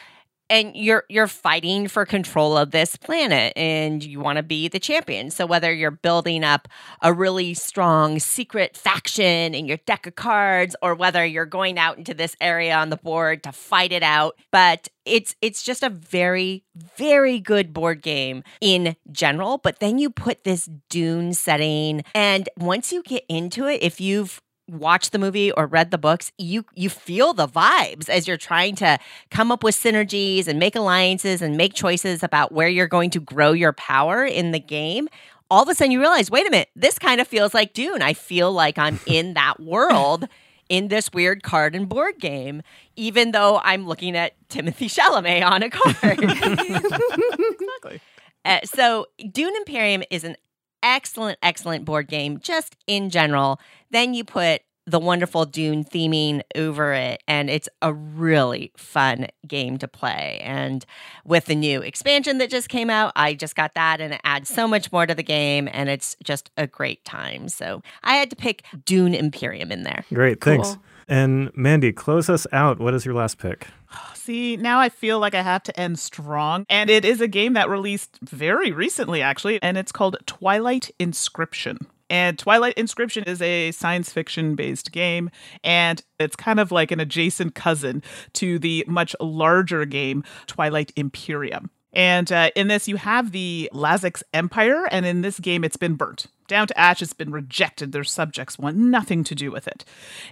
and 0.50 0.76
you're 0.76 1.04
you're 1.10 1.28
fighting 1.28 1.88
for 1.88 2.06
control 2.06 2.58
of 2.58 2.72
this 2.72 2.96
planet 2.96 3.54
and 3.56 4.04
you 4.04 4.20
want 4.20 4.38
to 4.38 4.44
be 4.44 4.68
the 4.68 4.80
champion. 4.80 5.30
So 5.30 5.46
whether 5.46 5.72
you're 5.74 5.92
building 5.92 6.44
up 6.44 6.68
a 7.02 7.14
really 7.14 7.54
strong 7.54 8.20
secret 8.20 8.76
faction 8.76 9.54
in 9.54 9.66
your 9.66 9.78
deck 9.78 10.08
of 10.08 10.16
cards 10.16 10.76
or 10.82 10.96
whether 10.96 11.26
you're 11.26 11.46
going 11.46 11.78
out 11.78 11.98
into 11.98 12.14
this 12.14 12.36
area 12.42 12.76
on 12.76 12.90
the 12.90 12.98
board 12.98 13.44
to 13.44 13.52
fight 13.52 13.92
it 13.92 14.04
out 14.04 14.36
but 14.52 14.88
it's 15.06 15.36
it's 15.42 15.64
just 15.64 15.84
a 15.84 15.90
very 15.90 16.64
very 16.76 17.40
good 17.40 17.74
board 17.74 18.02
game 18.02 18.44
in 18.62 18.96
general. 19.12 19.58
But 19.58 19.80
then 19.80 19.98
you 19.98 20.10
put 20.10 20.44
this 20.44 20.70
dune 20.90 21.34
setting 21.34 22.04
and 22.14 22.48
once 22.58 22.92
you 22.92 23.04
get 23.04 23.24
into 23.28 23.68
it 23.68 23.82
if 23.82 24.00
you've 24.00 24.42
watched 24.70 25.12
the 25.12 25.20
movie 25.20 25.52
or 25.52 25.68
read 25.68 25.92
the 25.92 25.98
books, 25.98 26.32
you 26.38 26.66
you 26.76 26.90
feel 26.90 27.34
the 27.34 27.48
vibes 27.48 28.10
as 28.10 28.28
you're 28.28 28.38
trying 28.38 28.76
to 28.76 28.98
come 29.32 29.52
up 29.52 29.64
with 29.64 29.76
synergies 29.76 30.48
and 30.48 30.60
make 30.60 30.76
alliances 30.76 31.42
and 31.42 31.58
make 31.58 31.74
choices 31.74 32.24
about 32.24 32.52
where 32.52 32.68
you're 32.68 32.88
going 32.88 33.10
to 33.12 33.20
grow 33.20 33.52
your 33.52 33.74
power 33.74 34.26
in 34.26 34.52
the 34.52 34.60
game. 34.60 35.10
All 35.52 35.64
of 35.64 35.70
a 35.70 35.76
sudden 35.76 35.92
you 35.92 36.00
realize, 36.00 36.30
wait 36.30 36.48
a 36.48 36.52
minute, 36.52 36.70
this 36.76 37.00
kind 37.00 37.20
of 37.20 37.28
feels 37.28 37.54
like 37.54 37.74
Dune. 37.74 38.02
I 38.02 38.14
feel 38.14 38.52
like 38.52 38.78
I'm 38.78 39.00
in 39.08 39.34
that 39.34 39.60
world 39.60 40.28
in 40.70 40.88
this 40.88 41.12
weird 41.12 41.42
card 41.44 41.76
and 41.76 41.90
board 41.90 42.20
game, 42.20 42.62
even 42.96 43.32
though 43.32 43.60
I'm 43.64 43.88
looking 43.88 44.16
at 44.16 44.34
Timothée 44.50 44.86
Chalamet 44.88 45.44
on 45.44 45.64
a 45.64 45.70
card. 45.70 46.20
Exactly. 47.60 48.02
Uh, 48.46 48.60
so 48.64 49.06
Dune 49.34 49.54
Imperium 49.58 50.02
is 50.10 50.24
an 50.24 50.34
excellent, 50.84 51.40
excellent 51.42 51.86
board 51.86 52.08
game, 52.08 52.40
just 52.40 52.76
in 52.88 53.10
general. 53.10 53.60
Then 53.92 54.14
you 54.14 54.24
put 54.24 54.62
the 54.86 55.00
wonderful 55.00 55.46
Dune 55.46 55.84
theming 55.84 56.42
over 56.56 56.94
it, 56.94 57.22
and 57.28 57.50
it's 57.50 57.70
a 57.82 57.94
really 57.94 58.72
fun 58.76 59.28
game 59.48 59.78
to 59.78 59.88
play. 59.88 60.42
And 60.44 60.84
with 61.24 61.46
the 61.46 61.56
new 61.56 61.82
expansion 61.82 62.40
that 62.40 62.50
just 62.50 62.70
came 62.70 62.90
out, 62.90 63.12
I 63.16 63.36
just 63.36 63.56
got 63.56 63.76
that, 63.76 64.02
and 64.02 64.14
it 64.16 64.22
adds 64.24 64.50
so 64.50 64.68
much 64.68 64.92
more 64.92 65.06
to 65.06 65.14
the 65.14 65.24
game, 65.24 65.70
and 65.72 65.90
it's 65.90 66.16
just 66.24 66.50
a 66.58 66.66
great 66.66 67.06
time. 67.06 67.50
So 67.50 67.84
I 68.04 68.16
had 68.16 68.32
to 68.32 68.36
pick 68.36 68.64
Dune 68.86 69.14
Imperium 69.14 69.72
in 69.72 69.84
there. 69.84 70.06
Great, 70.12 70.42
thanks. 70.42 70.78
And 71.10 71.50
Mandy, 71.58 71.92
close 71.92 72.30
us 72.30 72.46
out. 72.52 72.80
What 72.80 72.94
is 72.94 73.04
your 73.04 73.16
last 73.16 73.40
pick? 73.40 73.68
See, 74.14 74.56
now 74.58 74.80
I 74.80 74.90
feel 74.90 75.20
like 75.20 75.34
I 75.34 75.42
have 75.42 75.64
to 75.64 75.78
end 75.78 75.98
strong. 75.98 76.68
And 76.70 76.88
it 76.90 77.04
is 77.04 77.20
a 77.20 77.28
game 77.28 77.54
that 77.54 77.68
released 77.68 78.20
very 78.22 78.72
recently, 78.72 79.24
actually, 79.24 79.62
and 79.64 79.76
it's 79.76 79.92
called 79.92 80.18
Twilight 80.28 80.92
Inscription. 81.00 81.88
And 82.12 82.38
Twilight 82.38 82.76
Inscription 82.78 83.24
is 83.24 83.42
a 83.42 83.72
science 83.72 84.14
fiction 84.14 84.56
based 84.56 84.92
game, 84.92 85.32
and 85.64 86.04
it's 86.20 86.36
kind 86.36 86.60
of 86.60 86.72
like 86.72 86.92
an 86.92 87.00
adjacent 87.00 87.56
cousin 87.56 88.04
to 88.34 88.60
the 88.60 88.86
much 88.88 89.16
larger 89.20 89.86
game, 89.86 90.24
Twilight 90.46 90.92
Imperium. 90.96 91.72
And 91.92 92.32
uh, 92.32 92.52
in 92.56 92.68
this, 92.68 92.88
you 92.88 92.98
have 92.98 93.32
the 93.32 93.70
Lazax 93.74 94.22
Empire, 94.34 94.88
and 94.92 95.08
in 95.08 95.22
this 95.22 95.40
game, 95.40 95.64
it's 95.64 95.78
been 95.78 95.96
burnt 95.96 96.28
down 96.50 96.68
to 96.68 96.78
ash. 96.78 97.02
It's 97.02 97.14
been 97.14 97.32
rejected. 97.32 97.94
Their 97.94 98.04
subjects 98.04 98.60
want 98.60 98.76
nothing 98.76 99.24
to 99.24 99.36
do 99.36 99.52
with 99.52 99.68
it. 99.68 99.86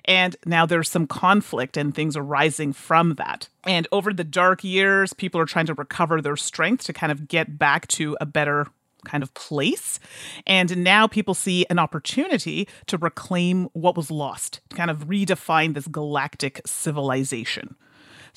And 0.03 0.35
now 0.45 0.65
there's 0.65 0.89
some 0.89 1.07
conflict, 1.07 1.77
and 1.77 1.95
things 1.95 2.17
arising 2.17 2.73
from 2.73 3.15
that. 3.15 3.47
And 3.65 3.87
over 3.93 4.11
the 4.11 4.25
dark 4.25 4.65
years, 4.65 5.13
people 5.13 5.39
are 5.39 5.45
trying 5.45 5.67
to 5.67 5.73
recover 5.73 6.21
their 6.21 6.35
strength 6.35 6.83
to 6.85 6.93
kind 6.93 7.11
of 7.11 7.29
get 7.29 7.57
back 7.57 7.87
to 7.89 8.17
a 8.19 8.25
better 8.25 8.67
kind 9.05 9.23
of 9.23 9.33
place. 9.33 9.99
And 10.45 10.83
now 10.83 11.07
people 11.07 11.33
see 11.33 11.65
an 11.69 11.79
opportunity 11.79 12.67
to 12.87 12.97
reclaim 12.97 13.69
what 13.73 13.95
was 13.95 14.11
lost, 14.11 14.59
to 14.69 14.75
kind 14.75 14.91
of 14.91 15.07
redefine 15.07 15.73
this 15.73 15.87
galactic 15.87 16.61
civilization. 16.65 17.75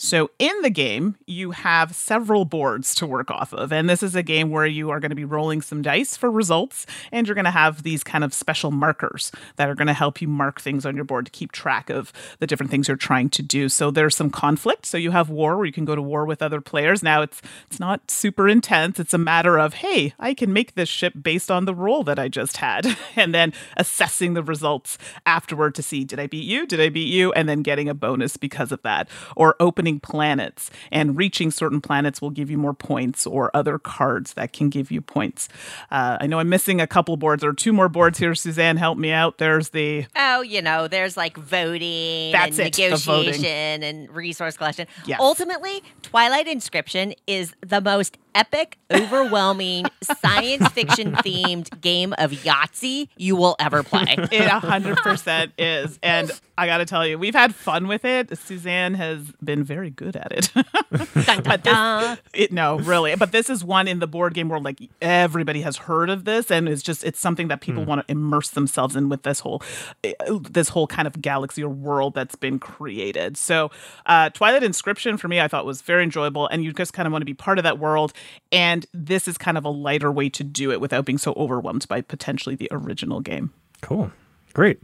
So, 0.02 0.30
in 0.38 0.62
the 0.62 0.70
game, 0.70 1.16
you 1.26 1.50
have 1.50 1.94
several 1.94 2.46
boards 2.46 2.94
to 2.94 3.06
work 3.06 3.30
off 3.30 3.52
of. 3.52 3.70
And 3.70 3.86
this 3.86 4.02
is 4.02 4.16
a 4.16 4.22
game 4.22 4.48
where 4.48 4.64
you 4.64 4.88
are 4.88 4.98
going 4.98 5.10
to 5.10 5.14
be 5.14 5.26
rolling 5.26 5.60
some 5.60 5.82
dice 5.82 6.16
for 6.16 6.30
results, 6.30 6.86
and 7.12 7.28
you're 7.28 7.34
going 7.34 7.44
to 7.44 7.50
have 7.50 7.82
these 7.82 8.02
kind 8.02 8.24
of 8.24 8.32
special 8.32 8.70
markers 8.70 9.30
that 9.56 9.68
are 9.68 9.74
going 9.74 9.88
to 9.88 9.92
help 9.92 10.22
you 10.22 10.26
mark 10.26 10.58
things 10.58 10.86
on 10.86 10.96
your 10.96 11.04
board 11.04 11.26
to 11.26 11.30
keep 11.30 11.52
track 11.52 11.90
of 11.90 12.14
the 12.38 12.46
different 12.46 12.70
things 12.70 12.88
you're 12.88 12.96
trying 12.96 13.28
to 13.28 13.42
do. 13.42 13.68
So, 13.68 13.90
there's 13.90 14.16
some 14.16 14.30
conflict. 14.30 14.86
So, 14.86 14.96
you 14.96 15.10
have 15.10 15.28
war 15.28 15.58
where 15.58 15.66
you 15.66 15.72
can 15.72 15.84
go 15.84 15.94
to 15.94 16.00
war 16.00 16.24
with 16.24 16.40
other 16.40 16.62
players. 16.62 17.02
Now, 17.02 17.20
it's 17.20 17.42
it's 17.66 17.78
not 17.78 18.10
super 18.10 18.48
intense. 18.48 18.98
It's 18.98 19.12
a 19.12 19.18
matter 19.18 19.58
of, 19.58 19.74
hey, 19.74 20.14
I 20.18 20.32
can 20.32 20.50
make 20.50 20.76
this 20.76 20.88
ship 20.88 21.12
based 21.20 21.50
on 21.50 21.66
the 21.66 21.74
roll 21.74 22.04
that 22.04 22.18
I 22.18 22.28
just 22.28 22.56
had, 22.56 22.86
and 23.16 23.34
then 23.34 23.52
assessing 23.76 24.32
the 24.32 24.42
results 24.42 24.96
afterward 25.26 25.74
to 25.74 25.82
see 25.82 26.04
did 26.04 26.18
I 26.18 26.26
beat 26.26 26.46
you? 26.46 26.66
Did 26.66 26.80
I 26.80 26.88
beat 26.88 27.12
you? 27.12 27.34
And 27.34 27.46
then 27.46 27.60
getting 27.60 27.90
a 27.90 27.94
bonus 27.94 28.38
because 28.38 28.72
of 28.72 28.80
that, 28.80 29.06
or 29.36 29.56
opening 29.60 29.89
planets 29.98 30.70
and 30.92 31.16
reaching 31.16 31.50
certain 31.50 31.80
planets 31.80 32.20
will 32.22 32.30
give 32.30 32.50
you 32.50 32.58
more 32.58 32.74
points, 32.74 33.26
or 33.26 33.50
other 33.54 33.78
cards 33.78 34.34
that 34.34 34.52
can 34.52 34.68
give 34.68 34.90
you 34.90 35.00
points. 35.00 35.48
Uh, 35.90 36.18
I 36.20 36.26
know 36.26 36.38
I'm 36.38 36.48
missing 36.48 36.80
a 36.80 36.86
couple 36.86 37.16
boards. 37.16 37.40
There 37.40 37.50
are 37.50 37.54
two 37.54 37.72
more 37.72 37.88
boards 37.88 38.18
here. 38.18 38.34
Suzanne, 38.34 38.76
help 38.76 38.98
me 38.98 39.10
out. 39.10 39.38
There's 39.38 39.70
the 39.70 40.06
Oh, 40.14 40.42
you 40.42 40.62
know, 40.62 40.86
there's 40.86 41.16
like 41.16 41.36
voting 41.36 42.32
That's 42.32 42.58
and 42.58 42.68
it, 42.68 42.78
negotiation 42.78 43.82
and 43.82 44.10
resource 44.10 44.56
collection. 44.56 44.86
Yes. 45.06 45.18
Ultimately, 45.20 45.82
Twilight 46.02 46.46
Inscription 46.46 47.14
is 47.26 47.54
the 47.66 47.80
most 47.80 48.18
epic, 48.34 48.78
overwhelming, 48.90 49.86
science 50.02 50.68
fiction 50.68 51.12
themed 51.12 51.80
game 51.80 52.14
of 52.18 52.32
Yahtzee 52.32 53.08
you 53.16 53.36
will 53.36 53.56
ever 53.58 53.82
play. 53.82 54.06
it 54.18 54.48
100% 54.48 55.52
is. 55.58 55.98
And 56.02 56.30
I 56.60 56.66
got 56.66 56.78
to 56.78 56.84
tell 56.84 57.06
you, 57.06 57.18
we've 57.18 57.34
had 57.34 57.54
fun 57.54 57.88
with 57.88 58.04
it. 58.04 58.36
Suzanne 58.36 58.94
has 58.94 59.32
been 59.42 59.64
very 59.64 59.88
good 59.88 60.14
at 60.14 60.30
it. 60.30 60.52
Dun, 61.24 61.42
dun, 61.42 61.60
dun. 61.60 62.02
this, 62.02 62.18
it, 62.34 62.52
no, 62.52 62.78
really. 62.78 63.14
But 63.14 63.32
this 63.32 63.48
is 63.48 63.64
one 63.64 63.88
in 63.88 64.00
the 64.00 64.06
board 64.06 64.34
game 64.34 64.48
world, 64.48 64.64
like 64.64 64.78
everybody 65.00 65.62
has 65.62 65.76
heard 65.76 66.10
of 66.10 66.24
this, 66.24 66.50
and 66.50 66.68
it's 66.68 66.82
just 66.82 67.04
it's 67.04 67.20
something 67.20 67.48
that 67.48 67.60
people 67.60 67.84
want 67.84 68.06
to 68.06 68.10
immerse 68.10 68.50
themselves 68.50 68.96
in 68.96 69.08
with 69.08 69.22
this 69.22 69.40
whole 69.40 69.62
eh, 70.02 70.12
this 70.50 70.70
whole 70.70 70.86
kind 70.86 71.06
of 71.06 71.22
galaxy 71.22 71.62
or 71.62 71.68
world 71.68 72.14
that's 72.14 72.34
been 72.34 72.58
created. 72.58 73.36
So, 73.36 73.70
uh, 74.06 74.30
Twilight 74.30 74.62
Inscription 74.62 75.16
for 75.16 75.28
me, 75.28 75.40
I 75.40 75.48
thought 75.48 75.64
was 75.64 75.80
very 75.82 76.02
enjoyable, 76.02 76.48
and 76.48 76.64
you 76.64 76.72
just 76.72 76.92
kind 76.92 77.06
of 77.06 77.12
want 77.12 77.22
to 77.22 77.26
be 77.26 77.34
part 77.34 77.58
of 77.58 77.62
that 77.64 77.78
world. 77.78 78.12
And 78.52 78.86
this 78.92 79.28
is 79.28 79.38
kind 79.38 79.56
of 79.58 79.64
a 79.64 79.68
lighter 79.70 80.10
way 80.10 80.28
to 80.30 80.44
do 80.44 80.72
it 80.72 80.80
without 80.80 81.04
being 81.04 81.18
so 81.18 81.32
overwhelmed 81.36 81.86
by 81.88 82.00
potentially 82.00 82.54
the 82.56 82.68
original 82.70 83.20
game. 83.20 83.52
Cool. 83.80 84.10
Great. 84.52 84.80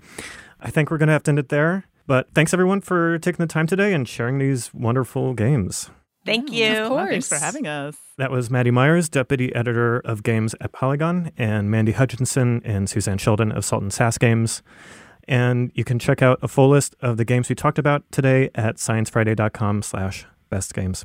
I 0.61 0.71
think 0.71 0.91
we're 0.91 0.99
going 0.99 1.09
to 1.09 1.13
have 1.13 1.25
to 1.25 1.31
end 1.31 1.39
it 1.39 1.49
there. 1.49 1.85
But 2.07 2.31
thanks 2.35 2.55
everyone 2.55 2.81
for 2.83 3.19
taking 3.19 3.39
the 3.45 3.53
time 3.53 3.67
today 3.67 3.93
and 3.93 4.07
sharing 4.09 4.39
these 4.39 4.73
wonderful 4.73 5.35
games. 5.35 5.91
Thank 6.25 6.49
Of 6.49 6.55
you. 6.55 6.89
course. 6.89 7.11
Thanks 7.11 7.29
for 7.29 7.37
having 7.39 7.67
us. 7.67 7.97
That 8.19 8.31
was 8.31 8.51
Maddie 8.51 8.71
Myers, 8.71 9.09
Deputy 9.09 9.55
Editor 9.55 10.01
of 10.01 10.23
Games 10.23 10.55
at 10.61 10.73
Polygon, 10.73 11.31
and 11.37 11.71
Mandy 11.71 11.93
Hutchinson 11.93 12.63
and 12.65 12.89
Suzanne 12.91 13.19
Sheldon 13.19 13.53
of 13.53 13.65
Salt 13.65 13.83
and 13.83 13.93
Sass 13.93 14.19
Games. 14.19 14.63
And 15.29 15.73
you 15.75 15.83
can 15.85 15.99
check 15.99 16.23
out 16.23 16.39
a 16.43 16.49
full 16.49 16.69
list 16.69 16.95
of 17.01 17.17
the 17.17 17.25
games 17.25 17.49
we 17.49 17.55
talked 17.57 17.79
about 17.79 18.05
today 18.13 18.51
at 18.55 18.77
sciencefriday.com 18.77 19.83
slash 19.83 20.27
best 20.49 20.75
games. 20.75 21.05